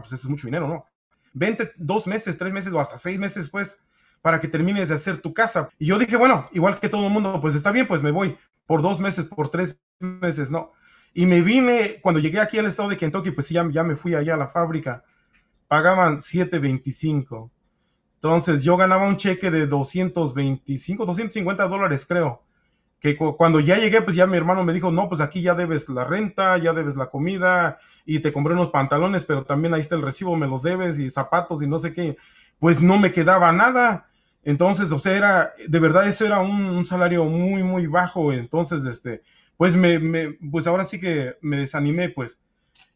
pues 0.00 0.12
eso 0.12 0.16
es 0.16 0.26
mucho 0.26 0.48
dinero, 0.48 0.68
¿no? 0.68 0.84
Vente 1.32 1.72
dos 1.78 2.06
meses, 2.06 2.36
tres 2.36 2.52
meses 2.52 2.74
o 2.74 2.78
hasta 2.78 2.98
seis 2.98 3.18
meses 3.18 3.44
después 3.44 3.78
para 4.20 4.38
que 4.38 4.46
termines 4.46 4.90
de 4.90 4.96
hacer 4.96 5.16
tu 5.16 5.32
casa. 5.32 5.70
Y 5.78 5.86
yo 5.86 5.98
dije, 5.98 6.18
bueno, 6.18 6.46
igual 6.52 6.78
que 6.78 6.90
todo 6.90 7.06
el 7.06 7.10
mundo, 7.10 7.40
pues 7.40 7.54
está 7.54 7.72
bien, 7.72 7.86
pues 7.86 8.02
me 8.02 8.10
voy 8.10 8.36
por 8.66 8.82
dos 8.82 9.00
meses, 9.00 9.24
por 9.24 9.48
tres 9.48 9.78
meses, 9.98 10.50
¿no? 10.50 10.72
Y 11.14 11.24
me 11.24 11.40
vine, 11.40 12.00
cuando 12.02 12.20
llegué 12.20 12.38
aquí 12.38 12.58
al 12.58 12.66
estado 12.66 12.90
de 12.90 12.98
Kentucky, 12.98 13.30
pues 13.30 13.48
ya, 13.48 13.66
ya 13.70 13.82
me 13.82 13.96
fui 13.96 14.14
allá 14.14 14.34
a 14.34 14.36
la 14.36 14.48
fábrica. 14.48 15.04
Pagaban 15.70 16.18
7.25. 16.18 17.48
Entonces 18.16 18.64
yo 18.64 18.76
ganaba 18.76 19.06
un 19.06 19.16
cheque 19.16 19.52
de 19.52 19.68
225, 19.68 21.06
250 21.06 21.68
dólares, 21.68 22.04
creo. 22.06 22.42
Que 22.98 23.16
cuando 23.16 23.60
ya 23.60 23.78
llegué, 23.78 24.02
pues 24.02 24.16
ya 24.16 24.26
mi 24.26 24.36
hermano 24.36 24.64
me 24.64 24.72
dijo, 24.72 24.90
no, 24.90 25.08
pues 25.08 25.20
aquí 25.20 25.42
ya 25.42 25.54
debes 25.54 25.88
la 25.88 26.02
renta, 26.02 26.58
ya 26.58 26.72
debes 26.72 26.96
la 26.96 27.06
comida, 27.06 27.78
y 28.04 28.18
te 28.18 28.32
compré 28.32 28.54
unos 28.54 28.70
pantalones, 28.70 29.24
pero 29.24 29.44
también 29.44 29.72
ahí 29.72 29.80
está 29.80 29.94
el 29.94 30.02
recibo, 30.02 30.34
me 30.34 30.48
los 30.48 30.64
debes, 30.64 30.98
y 30.98 31.08
zapatos, 31.08 31.62
y 31.62 31.68
no 31.68 31.78
sé 31.78 31.92
qué. 31.92 32.16
Pues 32.58 32.82
no 32.82 32.98
me 32.98 33.12
quedaba 33.12 33.52
nada. 33.52 34.08
Entonces, 34.42 34.90
o 34.90 34.98
sea, 34.98 35.16
era, 35.16 35.52
de 35.68 35.78
verdad, 35.78 36.08
eso 36.08 36.26
era 36.26 36.40
un, 36.40 36.84
salario 36.84 37.26
muy, 37.26 37.62
muy 37.62 37.86
bajo. 37.86 38.32
Entonces, 38.32 38.84
este, 38.86 39.22
pues 39.56 39.76
me, 39.76 40.00
me, 40.00 40.36
pues 40.50 40.66
ahora 40.66 40.84
sí 40.84 40.98
que 40.98 41.36
me 41.42 41.58
desanimé, 41.58 42.08
pues. 42.08 42.40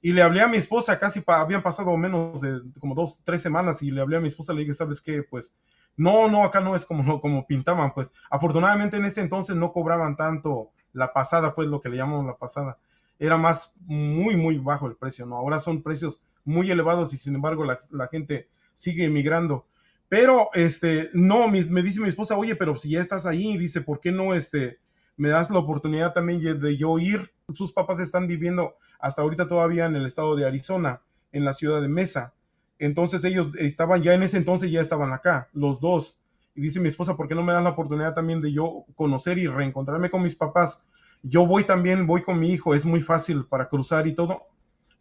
Y 0.04 0.12
le 0.12 0.20
hablé 0.20 0.42
a 0.42 0.48
mi 0.48 0.58
esposa, 0.58 0.98
casi 0.98 1.24
habían 1.26 1.62
pasado 1.62 1.96
menos 1.96 2.42
de 2.42 2.60
como 2.78 2.94
dos, 2.94 3.22
tres 3.24 3.40
semanas, 3.40 3.82
y 3.82 3.90
le 3.90 4.02
hablé 4.02 4.18
a 4.18 4.20
mi 4.20 4.28
esposa, 4.28 4.52
le 4.52 4.60
dije, 4.60 4.74
¿sabes 4.74 5.00
qué? 5.00 5.22
Pues, 5.22 5.54
no, 5.96 6.28
no, 6.28 6.44
acá 6.44 6.60
no 6.60 6.76
es 6.76 6.84
como, 6.84 7.18
como 7.22 7.46
pintaban, 7.46 7.94
pues. 7.94 8.12
Afortunadamente 8.28 8.98
en 8.98 9.06
ese 9.06 9.22
entonces 9.22 9.56
no 9.56 9.72
cobraban 9.72 10.14
tanto 10.14 10.72
la 10.92 11.14
pasada, 11.14 11.54
pues 11.54 11.68
lo 11.68 11.80
que 11.80 11.88
le 11.88 11.96
llamamos 11.96 12.26
la 12.26 12.36
pasada. 12.36 12.76
Era 13.18 13.38
más, 13.38 13.76
muy, 13.86 14.36
muy 14.36 14.58
bajo 14.58 14.86
el 14.88 14.94
precio, 14.94 15.24
¿no? 15.24 15.36
Ahora 15.36 15.58
son 15.58 15.82
precios 15.82 16.20
muy 16.44 16.70
elevados 16.70 17.14
y 17.14 17.16
sin 17.16 17.36
embargo 17.36 17.64
la, 17.64 17.78
la 17.90 18.06
gente 18.08 18.50
sigue 18.74 19.06
emigrando. 19.06 19.64
Pero, 20.10 20.50
este, 20.52 21.08
no, 21.14 21.48
me 21.48 21.82
dice 21.82 22.02
mi 22.02 22.10
esposa, 22.10 22.36
oye, 22.36 22.56
pero 22.56 22.76
si 22.76 22.90
ya 22.90 23.00
estás 23.00 23.24
ahí, 23.24 23.56
dice, 23.56 23.80
¿por 23.80 24.00
qué 24.00 24.12
no, 24.12 24.34
este, 24.34 24.80
me 25.16 25.30
das 25.30 25.48
la 25.48 25.60
oportunidad 25.60 26.12
también 26.12 26.42
de 26.60 26.76
yo 26.76 26.98
ir? 26.98 27.32
Sus 27.54 27.72
papás 27.72 28.00
están 28.00 28.26
viviendo 28.26 28.74
hasta 29.04 29.22
ahorita 29.22 29.48
todavía 29.48 29.86
en 29.86 29.96
el 29.96 30.06
estado 30.06 30.34
de 30.34 30.46
Arizona, 30.46 31.02
en 31.30 31.44
la 31.44 31.52
ciudad 31.52 31.82
de 31.82 31.88
Mesa. 31.88 32.32
Entonces 32.78 33.22
ellos 33.24 33.54
estaban, 33.56 34.02
ya 34.02 34.14
en 34.14 34.22
ese 34.22 34.38
entonces 34.38 34.70
ya 34.70 34.80
estaban 34.80 35.12
acá, 35.12 35.48
los 35.52 35.80
dos. 35.80 36.20
Y 36.54 36.62
dice 36.62 36.80
mi 36.80 36.88
esposa, 36.88 37.16
¿por 37.16 37.28
qué 37.28 37.34
no 37.34 37.42
me 37.42 37.52
dan 37.52 37.64
la 37.64 37.70
oportunidad 37.70 38.14
también 38.14 38.40
de 38.40 38.52
yo 38.52 38.86
conocer 38.94 39.36
y 39.36 39.46
reencontrarme 39.46 40.08
con 40.08 40.22
mis 40.22 40.36
papás? 40.36 40.82
Yo 41.22 41.46
voy 41.46 41.64
también, 41.64 42.06
voy 42.06 42.22
con 42.22 42.38
mi 42.38 42.50
hijo, 42.50 42.74
es 42.74 42.86
muy 42.86 43.02
fácil 43.02 43.44
para 43.44 43.68
cruzar 43.68 44.06
y 44.06 44.14
todo 44.14 44.46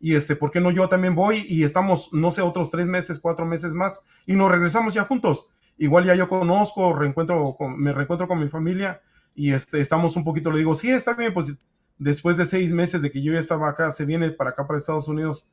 y 0.03 0.15
este, 0.15 0.36
¿por 0.36 0.51
qué 0.51 0.60
no 0.60 0.69
yo 0.69 0.89
también 0.89 1.15
voy? 1.15 1.45
Y 1.48 1.63
estamos, 1.63 2.12
no 2.12 2.29
sé, 2.29 2.41
otros 2.41 2.69
tres 2.69 2.88
meses, 2.88 3.22
cuatro 3.22 3.45
meses 3.45 3.74
más 3.74 4.01
y 4.25 4.36
nos 4.36 4.51
regresamos 4.51 4.93
ya 4.93 5.05
juntos. 5.05 5.48
Igual 5.77 6.03
ya 6.03 6.13
yo 6.13 6.27
conozco, 6.27 6.91
reencuentro 6.91 7.55
me 7.77 7.93
reencuentro 7.93 8.27
con 8.27 8.38
mi 8.38 8.50
familia 8.50 9.01
y 9.33 9.53
este, 9.53 9.79
estamos 9.79 10.17
un 10.17 10.25
poquito, 10.25 10.51
le 10.51 10.57
digo, 10.57 10.75
sí, 10.75 10.89
está 10.91 11.13
bien, 11.13 11.33
pues 11.33 11.57
después 11.97 12.38
de 12.38 12.45
seis 12.45 12.71
meses 12.71 13.01
de 13.01 13.12
que 13.12 13.21
yo 13.21 13.33
ya 13.33 13.39
estaba 13.39 13.69
acá, 13.69 13.91
se 13.91 14.05
viene 14.05 14.31
para 14.31 14.51
acá, 14.51 14.67
para 14.67 14.79
Estados 14.79 15.07
Unidos. 15.07 15.47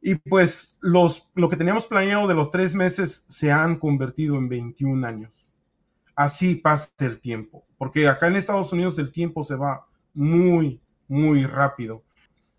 Y 0.00 0.14
pues 0.14 0.78
los, 0.80 1.28
lo 1.34 1.48
que 1.48 1.56
teníamos 1.56 1.86
planeado 1.86 2.28
de 2.28 2.34
los 2.34 2.50
tres 2.50 2.74
meses 2.74 3.24
se 3.28 3.50
han 3.50 3.78
convertido 3.78 4.36
en 4.36 4.48
21 4.48 5.06
años. 5.06 5.46
Así 6.14 6.56
pasa 6.56 6.90
el 6.98 7.20
tiempo, 7.20 7.64
porque 7.76 8.08
acá 8.08 8.26
en 8.26 8.36
Estados 8.36 8.72
Unidos 8.72 8.98
el 8.98 9.12
tiempo 9.12 9.44
se 9.44 9.56
va 9.56 9.86
muy, 10.14 10.80
muy 11.06 11.44
rápido. 11.44 12.02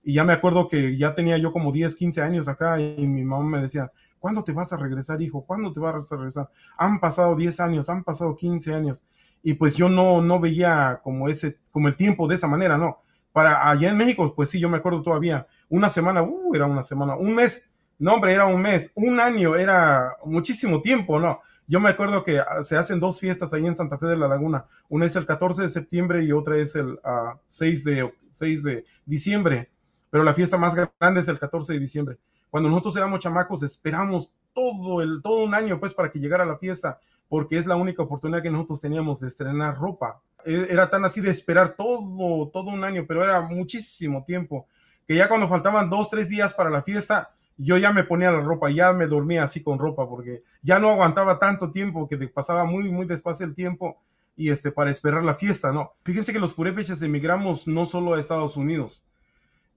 Y 0.01 0.13
ya 0.13 0.23
me 0.23 0.33
acuerdo 0.33 0.67
que 0.67 0.97
ya 0.97 1.13
tenía 1.13 1.37
yo 1.37 1.51
como 1.51 1.71
10, 1.71 1.95
15 1.95 2.21
años 2.21 2.47
acá 2.47 2.79
y 2.79 3.05
mi 3.05 3.23
mamá 3.23 3.43
me 3.43 3.61
decía, 3.61 3.91
¿cuándo 4.17 4.43
te 4.43 4.53
vas 4.53 4.71
a 4.71 4.77
regresar, 4.77 5.21
hijo? 5.21 5.45
¿Cuándo 5.45 5.73
te 5.73 5.79
vas 5.79 6.11
a 6.11 6.15
regresar? 6.15 6.49
Han 6.77 6.99
pasado 6.99 7.35
10 7.35 7.59
años, 7.59 7.89
han 7.89 8.03
pasado 8.03 8.35
15 8.35 8.73
años. 8.73 9.05
Y 9.41 9.53
pues 9.53 9.75
yo 9.75 9.89
no, 9.89 10.21
no 10.21 10.39
veía 10.39 10.99
como 11.03 11.29
ese, 11.29 11.57
como 11.71 11.87
el 11.87 11.95
tiempo 11.95 12.27
de 12.27 12.35
esa 12.35 12.47
manera, 12.47 12.77
¿no? 12.77 12.99
Para 13.31 13.69
allá 13.69 13.89
en 13.89 13.97
México, 13.97 14.33
pues 14.35 14.49
sí, 14.49 14.59
yo 14.59 14.69
me 14.69 14.77
acuerdo 14.77 15.01
todavía, 15.01 15.47
una 15.69 15.89
semana, 15.89 16.23
uh, 16.23 16.55
era 16.55 16.65
una 16.65 16.83
semana, 16.83 17.15
un 17.15 17.33
mes, 17.33 17.69
no, 17.99 18.15
hombre, 18.15 18.33
era 18.33 18.45
un 18.45 18.61
mes, 18.61 18.91
un 18.95 19.19
año, 19.19 19.55
era 19.55 20.17
muchísimo 20.25 20.81
tiempo, 20.81 21.19
¿no? 21.19 21.39
Yo 21.67 21.79
me 21.79 21.89
acuerdo 21.89 22.23
que 22.23 22.39
ah, 22.39 22.63
se 22.63 22.75
hacen 22.75 22.99
dos 22.99 23.19
fiestas 23.19 23.53
ahí 23.53 23.65
en 23.65 23.75
Santa 23.75 23.97
Fe 23.97 24.07
de 24.07 24.17
la 24.17 24.27
Laguna. 24.27 24.65
Una 24.87 25.05
es 25.05 25.15
el 25.15 25.27
14 25.27 25.61
de 25.61 25.69
septiembre 25.69 26.23
y 26.23 26.31
otra 26.31 26.57
es 26.57 26.75
el 26.75 26.99
6, 27.47 27.83
ah, 27.85 27.89
de, 27.89 28.13
6 28.31 28.63
de 28.63 28.85
diciembre 29.05 29.69
pero 30.09 30.23
la 30.23 30.33
fiesta 30.33 30.57
más 30.57 30.75
grande 30.75 31.19
es 31.19 31.27
el 31.27 31.39
14 31.39 31.73
de 31.73 31.79
diciembre. 31.79 32.17
Cuando 32.49 32.69
nosotros 32.69 32.95
éramos 32.97 33.19
chamacos, 33.19 33.63
esperamos 33.63 34.31
todo, 34.59 35.01
el, 35.01 35.21
todo 35.21 35.43
un 35.43 35.53
año 35.53 35.79
pues 35.79 35.93
para 35.93 36.11
que 36.11 36.19
llegara 36.19 36.45
la 36.45 36.57
fiesta, 36.57 36.99
porque 37.27 37.57
es 37.57 37.65
la 37.65 37.75
única 37.75 38.03
oportunidad 38.03 38.41
que 38.41 38.49
nosotros 38.49 38.81
teníamos 38.81 39.21
de 39.21 39.27
estrenar 39.27 39.77
ropa. 39.77 40.21
E, 40.45 40.67
era 40.69 40.89
tan 40.89 41.05
así 41.05 41.21
de 41.21 41.29
esperar 41.29 41.75
todo, 41.75 42.49
todo 42.49 42.69
un 42.69 42.83
año, 42.83 43.05
pero 43.07 43.23
era 43.23 43.41
muchísimo 43.41 44.23
tiempo, 44.25 44.67
que 45.07 45.15
ya 45.15 45.27
cuando 45.27 45.47
faltaban 45.47 45.89
dos, 45.89 46.09
tres 46.09 46.29
días 46.29 46.53
para 46.53 46.69
la 46.69 46.83
fiesta, 46.83 47.31
yo 47.57 47.77
ya 47.77 47.91
me 47.91 48.03
ponía 48.03 48.31
la 48.31 48.41
ropa, 48.41 48.69
ya 48.69 48.93
me 48.93 49.07
dormía 49.07 49.43
así 49.43 49.61
con 49.63 49.79
ropa, 49.79 50.07
porque 50.07 50.43
ya 50.61 50.79
no 50.79 50.89
aguantaba 50.89 51.39
tanto 51.39 51.71
tiempo, 51.71 52.07
que 52.07 52.17
pasaba 52.27 52.65
muy, 52.65 52.89
muy 52.89 53.05
despacio 53.05 53.45
el 53.45 53.53
tiempo 53.53 54.01
y 54.35 54.49
este, 54.49 54.71
para 54.71 54.91
esperar 54.91 55.23
la 55.23 55.35
fiesta, 55.35 55.73
¿no? 55.73 55.91
Fíjense 56.03 56.31
que 56.31 56.39
los 56.39 56.53
purépechas 56.53 57.01
emigramos 57.01 57.67
no 57.67 57.85
solo 57.85 58.13
a 58.13 58.19
Estados 58.19 58.55
Unidos, 58.55 59.03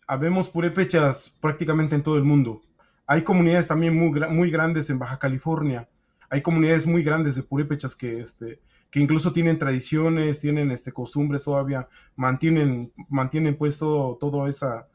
habemos 0.07 0.49
purépechas 0.49 1.37
prácticamente 1.41 1.95
en 1.95 2.03
todo 2.03 2.17
el 2.17 2.25
mundo. 2.25 2.63
Hay 3.07 3.23
comunidades 3.23 3.69
también 3.69 3.97
muy, 3.97 4.11
muy 4.31 4.51
grandes 4.51 4.89
en 4.91 4.99
Baja 4.99 5.19
California. 5.19 5.89
Hay 6.31 6.41
comunidades 6.41 6.87
muy 6.87 7.03
grandes 7.03 7.35
de 7.35 7.43
purépechas 7.43 7.95
que, 7.95 8.21
este, 8.21 8.61
que 8.91 9.01
incluso 9.01 9.33
tienen 9.33 9.59
tradiciones, 9.59 10.41
tienen 10.41 10.71
este, 10.71 10.93
costumbres 10.93 11.45
todavía, 11.45 11.89
mantienen, 12.17 12.93
mantienen 13.09 13.57
pues 13.57 13.79
todo, 13.79 14.47
esa, 14.49 14.89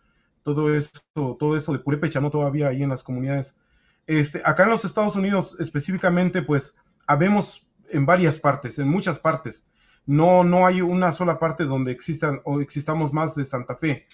todo, 0.44 0.74
eso, 0.74 0.92
todo 1.14 1.58
eso 1.58 1.74
de 1.74 1.80
purépecha, 1.80 2.22
¿no? 2.22 2.32
Todavía 2.32 2.70
ahí 2.70 2.84
en 2.84 2.90
las 2.90 3.04
comunidades. 3.04 3.58
Este, 4.06 4.42
acá 4.46 4.64
en 4.64 4.70
los 4.70 4.86
Estados 4.86 5.16
Unidos 5.16 5.58
específicamente, 5.60 6.42
pues, 6.42 6.76
habemos 7.06 7.68
en 7.90 8.06
varias 8.06 8.40
partes, 8.40 8.80
en 8.80 8.88
muchas 8.88 9.20
partes. 9.20 9.68
No, 10.06 10.44
no 10.44 10.66
hay 10.66 10.82
una 10.82 11.12
sola 11.12 11.38
parte 11.38 11.66
donde 11.66 11.92
existan 11.92 12.40
o 12.46 12.62
existamos 12.62 13.12
más 13.12 13.36
de 13.36 13.46
Santa 13.46 13.76
Fe 13.76 14.08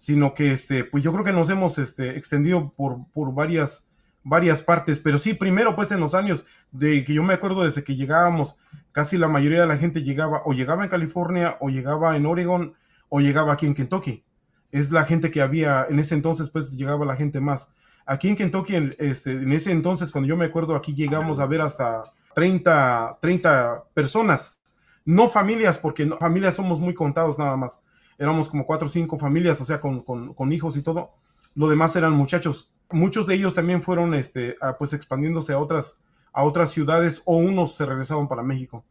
sino 0.00 0.32
que 0.32 0.50
este, 0.50 0.84
pues 0.84 1.04
yo 1.04 1.12
creo 1.12 1.26
que 1.26 1.32
nos 1.32 1.50
hemos 1.50 1.76
este, 1.76 2.16
extendido 2.16 2.72
por, 2.74 3.06
por 3.12 3.34
varias, 3.34 3.86
varias 4.22 4.62
partes, 4.62 4.98
pero 4.98 5.18
sí, 5.18 5.34
primero 5.34 5.76
pues 5.76 5.92
en 5.92 6.00
los 6.00 6.14
años 6.14 6.46
de 6.72 7.04
que 7.04 7.12
yo 7.12 7.22
me 7.22 7.34
acuerdo 7.34 7.64
desde 7.64 7.84
que 7.84 7.96
llegábamos, 7.96 8.56
casi 8.92 9.18
la 9.18 9.28
mayoría 9.28 9.60
de 9.60 9.66
la 9.66 9.76
gente 9.76 10.02
llegaba 10.02 10.40
o 10.46 10.54
llegaba 10.54 10.84
en 10.84 10.88
California 10.88 11.58
o 11.60 11.68
llegaba 11.68 12.16
en 12.16 12.24
Oregon 12.24 12.72
o 13.10 13.20
llegaba 13.20 13.52
aquí 13.52 13.66
en 13.66 13.74
Kentucky. 13.74 14.24
Es 14.72 14.90
la 14.90 15.04
gente 15.04 15.30
que 15.30 15.42
había, 15.42 15.84
en 15.86 15.98
ese 15.98 16.14
entonces 16.14 16.48
pues 16.48 16.78
llegaba 16.78 17.04
la 17.04 17.16
gente 17.16 17.42
más. 17.42 17.70
Aquí 18.06 18.30
en 18.30 18.36
Kentucky, 18.36 18.76
en, 18.76 18.94
este, 18.98 19.32
en 19.32 19.52
ese 19.52 19.70
entonces, 19.70 20.10
cuando 20.12 20.28
yo 20.28 20.36
me 20.38 20.46
acuerdo, 20.46 20.76
aquí 20.76 20.94
llegamos 20.94 21.40
a 21.40 21.46
ver 21.46 21.60
hasta 21.60 22.04
30, 22.34 23.18
30 23.20 23.84
personas, 23.92 24.58
no 25.04 25.28
familias, 25.28 25.76
porque 25.76 26.06
familias 26.18 26.54
somos 26.54 26.80
muy 26.80 26.94
contados 26.94 27.38
nada 27.38 27.58
más 27.58 27.82
éramos 28.20 28.50
como 28.50 28.66
cuatro 28.66 28.86
o 28.86 28.90
cinco 28.90 29.18
familias, 29.18 29.60
o 29.62 29.64
sea, 29.64 29.80
con, 29.80 30.52
hijos 30.52 30.76
y 30.76 30.82
todo. 30.82 31.14
Lo 31.54 31.68
demás 31.68 31.96
eran 31.96 32.12
muchachos. 32.12 32.72
Muchos 32.90 33.26
de 33.26 33.34
ellos 33.34 33.54
también 33.54 33.82
fueron, 33.82 34.14
este, 34.14 34.56
pues 34.78 34.92
expandiéndose 34.92 35.54
a 35.54 35.58
otras, 35.58 35.98
a 36.32 36.44
otras 36.44 36.70
ciudades 36.70 37.22
o 37.24 37.36
unos 37.38 37.74
se 37.74 37.86
regresaron 37.86 38.28
para 38.28 38.42
México. 38.42 38.84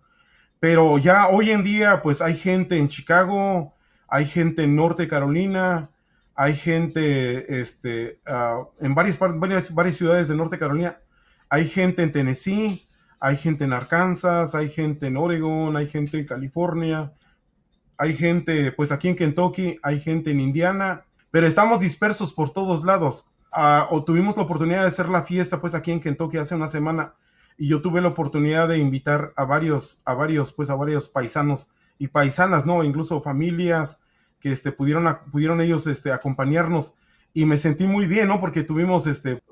Pero 0.60 0.98
ya 0.98 1.28
hoy 1.30 1.52
en 1.52 1.64
día, 1.64 2.02
pues 2.02 2.22
hay 2.24 2.36
gente 2.36 2.78
en 2.78 2.88
Chicago, 2.88 3.74
hay 4.08 4.26
gente 4.26 4.64
en 4.64 4.76
Norte 4.76 5.08
Carolina, 5.08 5.92
hay 6.34 6.56
gente 6.56 7.62
este, 7.62 8.20
en 8.80 8.96
varias, 8.96 9.20
varias, 9.20 9.74
varias 9.74 9.96
ciudades 9.96 10.28
de 10.28 10.36
Norte 10.36 10.58
Carolina, 10.58 10.98
hay 11.50 11.68
gente 11.68 12.02
en 12.02 12.12
Tennessee, 12.12 12.88
hay 13.20 13.38
gente 13.38 13.66
en 13.66 13.74
Arkansas, 13.74 14.56
hay 14.56 14.70
gente 14.70 15.06
en 15.06 15.18
Oregon, 15.18 15.78
hay 15.78 15.88
gente 15.88 16.18
en 16.18 16.26
California, 16.26 17.14
hay 18.00 18.16
gente, 18.16 18.72
pues 18.72 18.94
aquí 18.94 19.10
en 19.10 19.18
Kentucky, 19.18 19.78
hay 19.84 20.00
gente 20.00 20.32
en 20.32 20.40
Indiana, 20.40 21.04
pero 21.32 21.46
estamos 21.46 21.82
dispersos 21.82 22.34
por 22.34 22.50
todos 22.50 22.86
lados. 22.86 23.30
Ah, 23.52 23.88
o 23.92 24.06
tuvimos 24.06 24.38
la 24.38 24.44
oportunidad 24.44 24.82
de 24.82 24.88
hacer 24.88 25.10
la 25.10 25.24
fiesta, 25.24 25.60
pues 25.60 25.76
aquí 25.76 25.92
en 25.92 26.00
Kentucky 26.00 26.38
hace 26.38 26.56
una 26.56 26.70
semana, 26.70 27.14
y 27.58 27.68
yo 27.68 27.82
tuve 27.82 28.00
la 28.00 28.08
oportunidad 28.08 28.70
de 28.70 28.78
invitar 28.78 29.34
a 29.36 29.44
varios, 29.44 30.02
a 30.06 30.14
varios, 30.14 30.54
pues 30.54 30.70
a 30.70 30.76
varios 30.76 31.10
paisanos 31.10 31.72
y 31.98 32.08
paisanas, 32.08 32.66
¿no? 32.66 32.86
Incluso 32.86 33.22
familias 33.22 34.00
que 34.40 34.54
este, 34.54 34.72
pudieron, 34.72 35.20
pudieron 35.30 35.60
ellos 35.60 35.86
este, 35.86 36.14
acompañarnos 36.14 36.96
y 37.34 37.46
me 37.46 37.58
sentí 37.58 37.86
muy 37.86 38.08
bien, 38.08 38.30
¿no? 38.30 38.40
Porque 38.40 38.64
tuvimos, 38.64 39.08
este, 39.08 39.44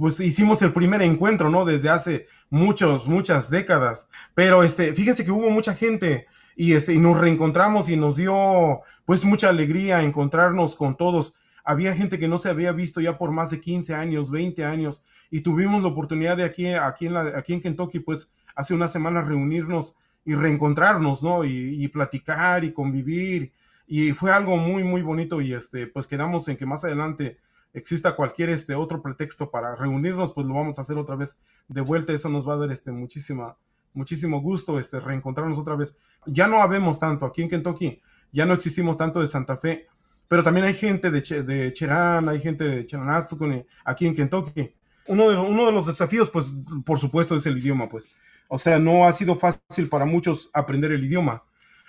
pues 0.00 0.18
hicimos 0.18 0.60
el 0.62 0.72
primer 0.72 1.02
encuentro, 1.02 1.50
¿no? 1.50 1.64
Desde 1.64 1.88
hace 1.88 2.26
muchos, 2.50 3.06
muchas 3.06 3.48
décadas. 3.48 4.08
Pero, 4.34 4.64
este, 4.64 4.92
fíjense 4.92 5.24
que 5.24 5.30
hubo 5.30 5.50
mucha 5.50 5.74
gente 5.74 6.26
y, 6.56 6.74
este, 6.74 6.94
y 6.94 6.98
nos 6.98 7.18
reencontramos 7.18 7.88
y 7.88 7.96
nos 7.96 8.16
dio 8.16 8.80
pues 9.04 9.24
mucha 9.24 9.48
alegría 9.48 10.02
encontrarnos 10.02 10.76
con 10.76 10.96
todos. 10.96 11.34
Había 11.64 11.94
gente 11.94 12.18
que 12.18 12.28
no 12.28 12.38
se 12.38 12.50
había 12.50 12.72
visto 12.72 13.00
ya 13.00 13.18
por 13.18 13.30
más 13.30 13.50
de 13.50 13.60
15 13.60 13.94
años, 13.94 14.30
20 14.30 14.64
años 14.64 15.04
y 15.30 15.40
tuvimos 15.40 15.82
la 15.82 15.88
oportunidad 15.88 16.36
de 16.36 16.44
aquí, 16.44 16.68
aquí, 16.68 17.06
en, 17.06 17.14
la, 17.14 17.20
aquí 17.36 17.54
en 17.54 17.60
Kentucky 17.60 18.00
pues 18.00 18.32
hace 18.54 18.74
una 18.74 18.88
semana 18.88 19.22
reunirnos 19.22 19.96
y 20.24 20.34
reencontrarnos, 20.34 21.22
¿no? 21.22 21.44
Y, 21.44 21.82
y, 21.82 21.88
platicar 21.88 22.64
y 22.64 22.72
convivir. 22.72 23.52
Y 23.86 24.12
fue 24.12 24.30
algo 24.30 24.56
muy, 24.56 24.84
muy 24.84 25.02
bonito 25.02 25.40
y 25.40 25.52
este, 25.52 25.86
pues 25.86 26.06
quedamos 26.06 26.46
en 26.48 26.56
que 26.56 26.66
más 26.66 26.84
adelante 26.84 27.38
exista 27.72 28.14
cualquier 28.14 28.50
este 28.50 28.74
otro 28.74 29.02
pretexto 29.02 29.50
para 29.50 29.74
reunirnos, 29.74 30.32
pues 30.32 30.46
lo 30.46 30.54
vamos 30.54 30.78
a 30.78 30.82
hacer 30.82 30.98
otra 30.98 31.16
vez 31.16 31.38
de 31.68 31.80
vuelta. 31.80 32.12
Eso 32.12 32.28
nos 32.28 32.48
va 32.48 32.54
a 32.54 32.58
dar 32.58 32.70
este 32.70 32.92
muchísima, 32.92 33.56
muchísimo 33.94 34.40
gusto 34.40 34.78
este, 34.78 35.00
reencontrarnos 35.00 35.58
otra 35.58 35.76
vez. 35.76 35.96
Ya 36.26 36.46
no 36.46 36.60
habemos 36.60 36.98
tanto 36.98 37.26
aquí 37.26 37.42
en 37.42 37.48
Kentucky, 37.48 38.00
ya 38.32 38.46
no 38.46 38.54
existimos 38.54 38.96
tanto 38.96 39.20
de 39.20 39.26
Santa 39.26 39.56
Fe, 39.56 39.88
pero 40.28 40.42
también 40.42 40.66
hay 40.66 40.74
gente 40.74 41.10
de, 41.10 41.20
de 41.42 41.72
Cherán, 41.72 42.28
hay 42.28 42.40
gente 42.40 42.64
de 42.64 42.86
Cheranatsukune 42.86 43.66
aquí 43.84 44.06
en 44.06 44.14
Kentucky. 44.14 44.74
Uno 45.08 45.28
de, 45.28 45.36
uno 45.36 45.66
de 45.66 45.72
los 45.72 45.86
desafíos, 45.86 46.30
pues, 46.30 46.52
por 46.86 46.98
supuesto, 46.98 47.36
es 47.36 47.44
el 47.46 47.58
idioma, 47.58 47.88
pues. 47.88 48.08
O 48.48 48.56
sea, 48.56 48.78
no 48.78 49.06
ha 49.06 49.12
sido 49.12 49.34
fácil 49.34 49.88
para 49.88 50.04
muchos 50.04 50.48
aprender 50.52 50.92
el 50.92 51.04
idioma. 51.04 51.42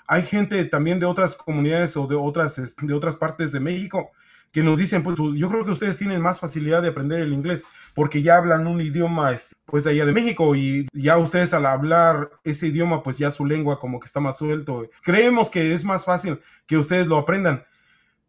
Hay 0.07 0.23
gente 0.23 0.63
también 0.65 0.99
de 0.99 1.05
otras 1.05 1.35
comunidades 1.35 1.95
o 1.95 2.07
de 2.07 2.15
otras, 2.15 2.75
de 2.81 2.93
otras 2.93 3.15
partes 3.15 3.51
de 3.51 3.59
México 3.59 4.11
que 4.53 4.61
nos 4.61 4.77
dicen, 4.77 5.01
pues 5.01 5.17
yo 5.35 5.49
creo 5.49 5.65
que 5.65 5.71
ustedes 5.71 5.97
tienen 5.97 6.21
más 6.21 6.39
facilidad 6.39 6.83
de 6.83 6.89
aprender 6.89 7.19
el 7.19 7.33
inglés 7.33 7.65
porque 7.95 8.21
ya 8.21 8.37
hablan 8.37 8.67
un 8.67 8.81
idioma 8.81 9.31
este, 9.31 9.55
pues 9.65 9.83
de 9.83 9.91
allá 9.91 10.05
de 10.05 10.13
México 10.13 10.55
y 10.55 10.87
ya 10.93 11.17
ustedes 11.17 11.55
al 11.55 11.65
hablar 11.65 12.29
ese 12.43 12.67
idioma 12.67 13.01
pues 13.01 13.17
ya 13.17 13.31
su 13.31 13.47
lengua 13.47 13.79
como 13.79 13.99
que 13.99 14.05
está 14.05 14.19
más 14.19 14.37
suelto. 14.37 14.87
Creemos 15.01 15.49
que 15.49 15.73
es 15.73 15.83
más 15.83 16.05
fácil 16.05 16.39
que 16.67 16.77
ustedes 16.77 17.07
lo 17.07 17.17
aprendan. 17.17 17.65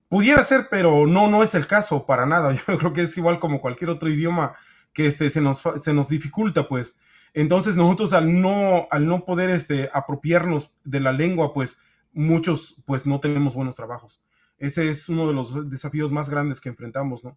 Pudiera 0.08 0.42
ser, 0.44 0.68
pero 0.70 1.06
no, 1.06 1.28
no 1.28 1.42
es 1.42 1.54
el 1.54 1.66
caso 1.66 2.06
para 2.06 2.24
nada. 2.24 2.54
Yo 2.68 2.78
creo 2.78 2.94
que 2.94 3.02
es 3.02 3.16
igual 3.18 3.38
como 3.38 3.60
cualquier 3.60 3.90
otro 3.90 4.08
idioma 4.08 4.54
que 4.94 5.06
este, 5.06 5.28
se, 5.28 5.42
nos, 5.42 5.62
se 5.82 5.92
nos 5.92 6.08
dificulta, 6.08 6.66
pues. 6.66 6.96
Entonces 7.34 7.76
nosotros 7.76 8.14
al 8.14 8.40
no, 8.40 8.88
al 8.90 9.06
no 9.06 9.26
poder 9.26 9.50
este, 9.50 9.90
apropiarnos 9.92 10.70
de 10.84 11.00
la 11.00 11.12
lengua, 11.12 11.52
pues 11.52 11.78
muchos 12.14 12.82
pues 12.86 13.06
no 13.06 13.20
tenemos 13.20 13.54
buenos 13.54 13.76
trabajos. 13.76 14.23
Ese 14.64 14.88
es 14.88 15.08
uno 15.08 15.26
de 15.26 15.34
los 15.34 15.68
desafíos 15.68 16.10
más 16.10 16.30
grandes 16.30 16.60
que 16.60 16.70
enfrentamos, 16.70 17.24
¿no? 17.24 17.36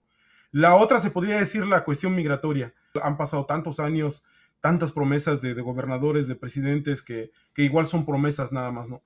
La 0.51 0.75
otra 0.75 0.99
se 0.99 1.11
podría 1.11 1.37
decir 1.37 1.65
la 1.65 1.83
cuestión 1.83 2.15
migratoria. 2.15 2.73
Han 3.03 3.17
pasado 3.17 3.45
tantos 3.45 3.79
años, 3.79 4.23
tantas 4.61 4.91
promesas 4.91 5.41
de, 5.41 5.53
gobernadores, 5.53 6.27
de 6.27 6.35
presidentes, 6.35 7.01
que, 7.01 7.31
que, 7.53 7.63
igual 7.63 7.85
son 7.85 8.05
promesas 8.05 8.51
nada 8.51 8.71
más, 8.71 8.87
¿no? 8.87 9.01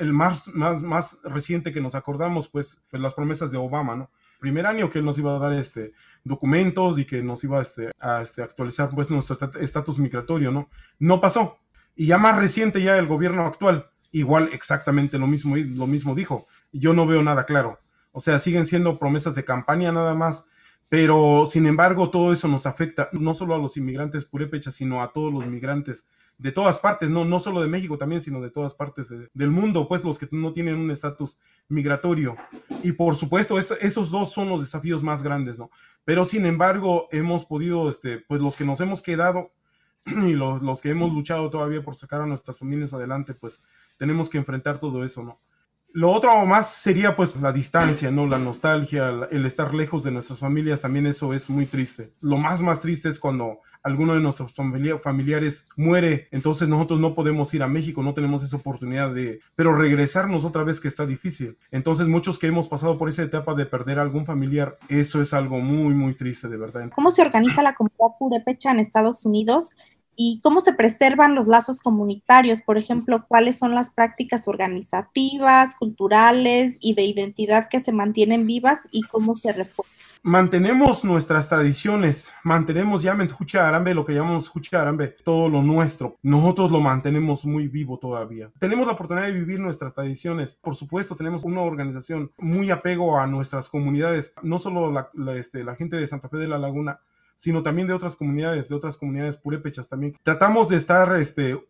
El 0.00 0.12
más, 0.12 0.48
más, 0.48 0.82
más 0.82 1.18
reciente 1.22 1.72
que 1.72 1.80
nos 1.80 1.94
acordamos, 1.94 2.48
pues, 2.48 2.82
pues 2.90 3.02
las 3.02 3.14
promesas 3.14 3.50
de 3.50 3.58
Obama, 3.58 3.94
¿no? 3.96 4.10
Primer 4.40 4.66
año 4.66 4.90
que 4.90 5.00
él 5.00 5.04
nos 5.04 5.18
iba 5.18 5.36
a 5.36 5.38
dar 5.38 5.52
este, 5.52 5.92
documentos 6.24 6.98
y 6.98 7.04
que 7.04 7.22
nos 7.22 7.44
iba 7.44 7.60
este, 7.60 7.90
a 7.98 8.22
este, 8.22 8.42
actualizar 8.42 8.90
pues 8.94 9.10
nuestro 9.10 9.36
estatus 9.60 9.98
migratorio, 9.98 10.52
¿no? 10.52 10.70
No 10.98 11.20
pasó. 11.20 11.58
Y 11.96 12.06
ya 12.06 12.18
más 12.18 12.38
reciente, 12.38 12.82
ya 12.82 12.96
el 12.96 13.06
gobierno 13.06 13.44
actual, 13.46 13.90
igual 14.10 14.48
exactamente 14.52 15.18
lo 15.18 15.26
mismo, 15.26 15.56
lo 15.56 15.86
mismo 15.86 16.14
dijo. 16.14 16.46
Yo 16.72 16.94
no 16.94 17.06
veo 17.06 17.22
nada 17.22 17.46
claro. 17.46 17.78
O 18.12 18.20
sea, 18.20 18.38
siguen 18.38 18.66
siendo 18.66 18.98
promesas 18.98 19.34
de 19.34 19.44
campaña 19.44 19.92
nada 19.92 20.14
más 20.14 20.46
pero, 20.88 21.44
sin 21.46 21.66
embargo, 21.66 22.10
todo 22.10 22.32
eso 22.32 22.48
nos 22.48 22.66
afecta 22.66 23.10
no 23.12 23.34
solo 23.34 23.54
a 23.54 23.58
los 23.58 23.76
inmigrantes 23.76 24.24
purépechas, 24.24 24.74
sino 24.74 25.02
a 25.02 25.12
todos 25.12 25.32
los 25.32 25.46
migrantes 25.46 26.06
de 26.38 26.52
todas 26.52 26.78
partes, 26.78 27.10
no, 27.10 27.24
no 27.24 27.40
solo 27.40 27.60
de 27.60 27.68
México 27.68 27.98
también, 27.98 28.20
sino 28.20 28.40
de 28.40 28.50
todas 28.50 28.72
partes 28.72 29.12
del 29.34 29.50
mundo, 29.50 29.88
pues 29.88 30.04
los 30.04 30.20
que 30.20 30.28
no 30.30 30.52
tienen 30.52 30.76
un 30.76 30.90
estatus 30.90 31.36
migratorio. 31.68 32.36
Y 32.82 32.92
por 32.92 33.16
supuesto, 33.16 33.58
esos 33.58 34.10
dos 34.10 34.32
son 34.32 34.48
los 34.48 34.60
desafíos 34.60 35.02
más 35.02 35.22
grandes, 35.22 35.58
¿no? 35.58 35.70
Pero, 36.04 36.24
sin 36.24 36.46
embargo, 36.46 37.08
hemos 37.10 37.44
podido, 37.44 37.88
este, 37.88 38.18
pues 38.18 38.40
los 38.40 38.56
que 38.56 38.64
nos 38.64 38.80
hemos 38.80 39.02
quedado 39.02 39.50
y 40.06 40.32
los, 40.32 40.62
los 40.62 40.80
que 40.80 40.90
hemos 40.90 41.12
luchado 41.12 41.50
todavía 41.50 41.82
por 41.82 41.96
sacar 41.96 42.22
a 42.22 42.26
nuestras 42.26 42.56
familias 42.56 42.94
adelante, 42.94 43.34
pues 43.34 43.62
tenemos 43.98 44.30
que 44.30 44.38
enfrentar 44.38 44.78
todo 44.78 45.04
eso, 45.04 45.22
¿no? 45.24 45.40
Lo 45.98 46.12
otro 46.12 46.46
más 46.46 46.72
sería 46.74 47.16
pues 47.16 47.34
la 47.34 47.52
distancia, 47.52 48.12
¿no? 48.12 48.28
La 48.28 48.38
nostalgia, 48.38 49.10
el 49.32 49.44
estar 49.44 49.74
lejos 49.74 50.04
de 50.04 50.12
nuestras 50.12 50.38
familias, 50.38 50.80
también 50.80 51.08
eso 51.08 51.34
es 51.34 51.50
muy 51.50 51.66
triste. 51.66 52.12
Lo 52.20 52.36
más 52.36 52.62
más 52.62 52.80
triste 52.80 53.08
es 53.08 53.18
cuando 53.18 53.62
alguno 53.82 54.14
de 54.14 54.20
nuestros 54.20 54.54
familiares 55.02 55.66
muere, 55.74 56.28
entonces 56.30 56.68
nosotros 56.68 57.00
no 57.00 57.16
podemos 57.16 57.52
ir 57.52 57.64
a 57.64 57.66
México, 57.66 58.04
no 58.04 58.14
tenemos 58.14 58.44
esa 58.44 58.58
oportunidad 58.58 59.12
de, 59.12 59.40
pero 59.56 59.74
regresarnos 59.74 60.44
otra 60.44 60.62
vez 60.62 60.80
que 60.80 60.86
está 60.86 61.04
difícil. 61.04 61.58
Entonces 61.72 62.06
muchos 62.06 62.38
que 62.38 62.46
hemos 62.46 62.68
pasado 62.68 62.96
por 62.96 63.08
esa 63.08 63.24
etapa 63.24 63.56
de 63.56 63.66
perder 63.66 63.98
a 63.98 64.02
algún 64.02 64.24
familiar, 64.24 64.78
eso 64.88 65.20
es 65.20 65.34
algo 65.34 65.58
muy, 65.58 65.94
muy 65.94 66.14
triste 66.14 66.46
de 66.46 66.58
verdad. 66.58 66.90
¿Cómo 66.94 67.10
se 67.10 67.22
organiza 67.22 67.60
la 67.60 67.74
comunidad 67.74 68.16
purépecha 68.20 68.70
en 68.70 68.78
Estados 68.78 69.26
Unidos? 69.26 69.74
Y 70.20 70.40
cómo 70.42 70.60
se 70.60 70.72
preservan 70.72 71.36
los 71.36 71.46
lazos 71.46 71.80
comunitarios, 71.80 72.60
por 72.60 72.76
ejemplo, 72.76 73.24
cuáles 73.28 73.56
son 73.56 73.72
las 73.76 73.90
prácticas 73.90 74.48
organizativas, 74.48 75.76
culturales 75.76 76.76
y 76.80 76.94
de 76.94 77.04
identidad 77.04 77.68
que 77.68 77.78
se 77.78 77.92
mantienen 77.92 78.44
vivas 78.44 78.88
y 78.90 79.02
cómo 79.02 79.36
se 79.36 79.52
refuerzan. 79.52 79.96
Mantenemos 80.24 81.04
nuestras 81.04 81.48
tradiciones, 81.48 82.32
mantenemos 82.42 83.02
ya 83.02 83.16
Jucha 83.28 83.68
Arambe, 83.68 83.94
lo 83.94 84.04
que 84.04 84.12
llamamos 84.12 84.48
Jucha 84.48 84.82
Arambe, 84.82 85.14
todo 85.24 85.48
lo 85.48 85.62
nuestro. 85.62 86.18
Nosotros 86.22 86.72
lo 86.72 86.80
mantenemos 86.80 87.46
muy 87.46 87.68
vivo 87.68 87.98
todavía. 87.98 88.50
Tenemos 88.58 88.88
la 88.88 88.94
oportunidad 88.94 89.26
de 89.26 89.32
vivir 89.32 89.60
nuestras 89.60 89.94
tradiciones. 89.94 90.56
Por 90.56 90.74
supuesto, 90.74 91.14
tenemos 91.14 91.44
una 91.44 91.60
organización 91.60 92.32
muy 92.38 92.72
apego 92.72 93.20
a 93.20 93.28
nuestras 93.28 93.70
comunidades, 93.70 94.34
no 94.42 94.58
solo 94.58 94.90
la, 94.90 95.08
este, 95.36 95.62
la 95.62 95.76
gente 95.76 95.96
de 95.96 96.08
Santa 96.08 96.28
Fe 96.28 96.38
de 96.38 96.48
la 96.48 96.58
Laguna, 96.58 96.98
sino 97.38 97.62
también 97.62 97.86
de 97.86 97.94
otras 97.94 98.16
comunidades, 98.16 98.68
de 98.68 98.74
otras 98.74 98.98
comunidades 98.98 99.36
purépechas 99.36 99.88
también. 99.88 100.16
Tratamos 100.24 100.68
de 100.68 100.76
estar 100.76 101.14
este, 101.14 101.64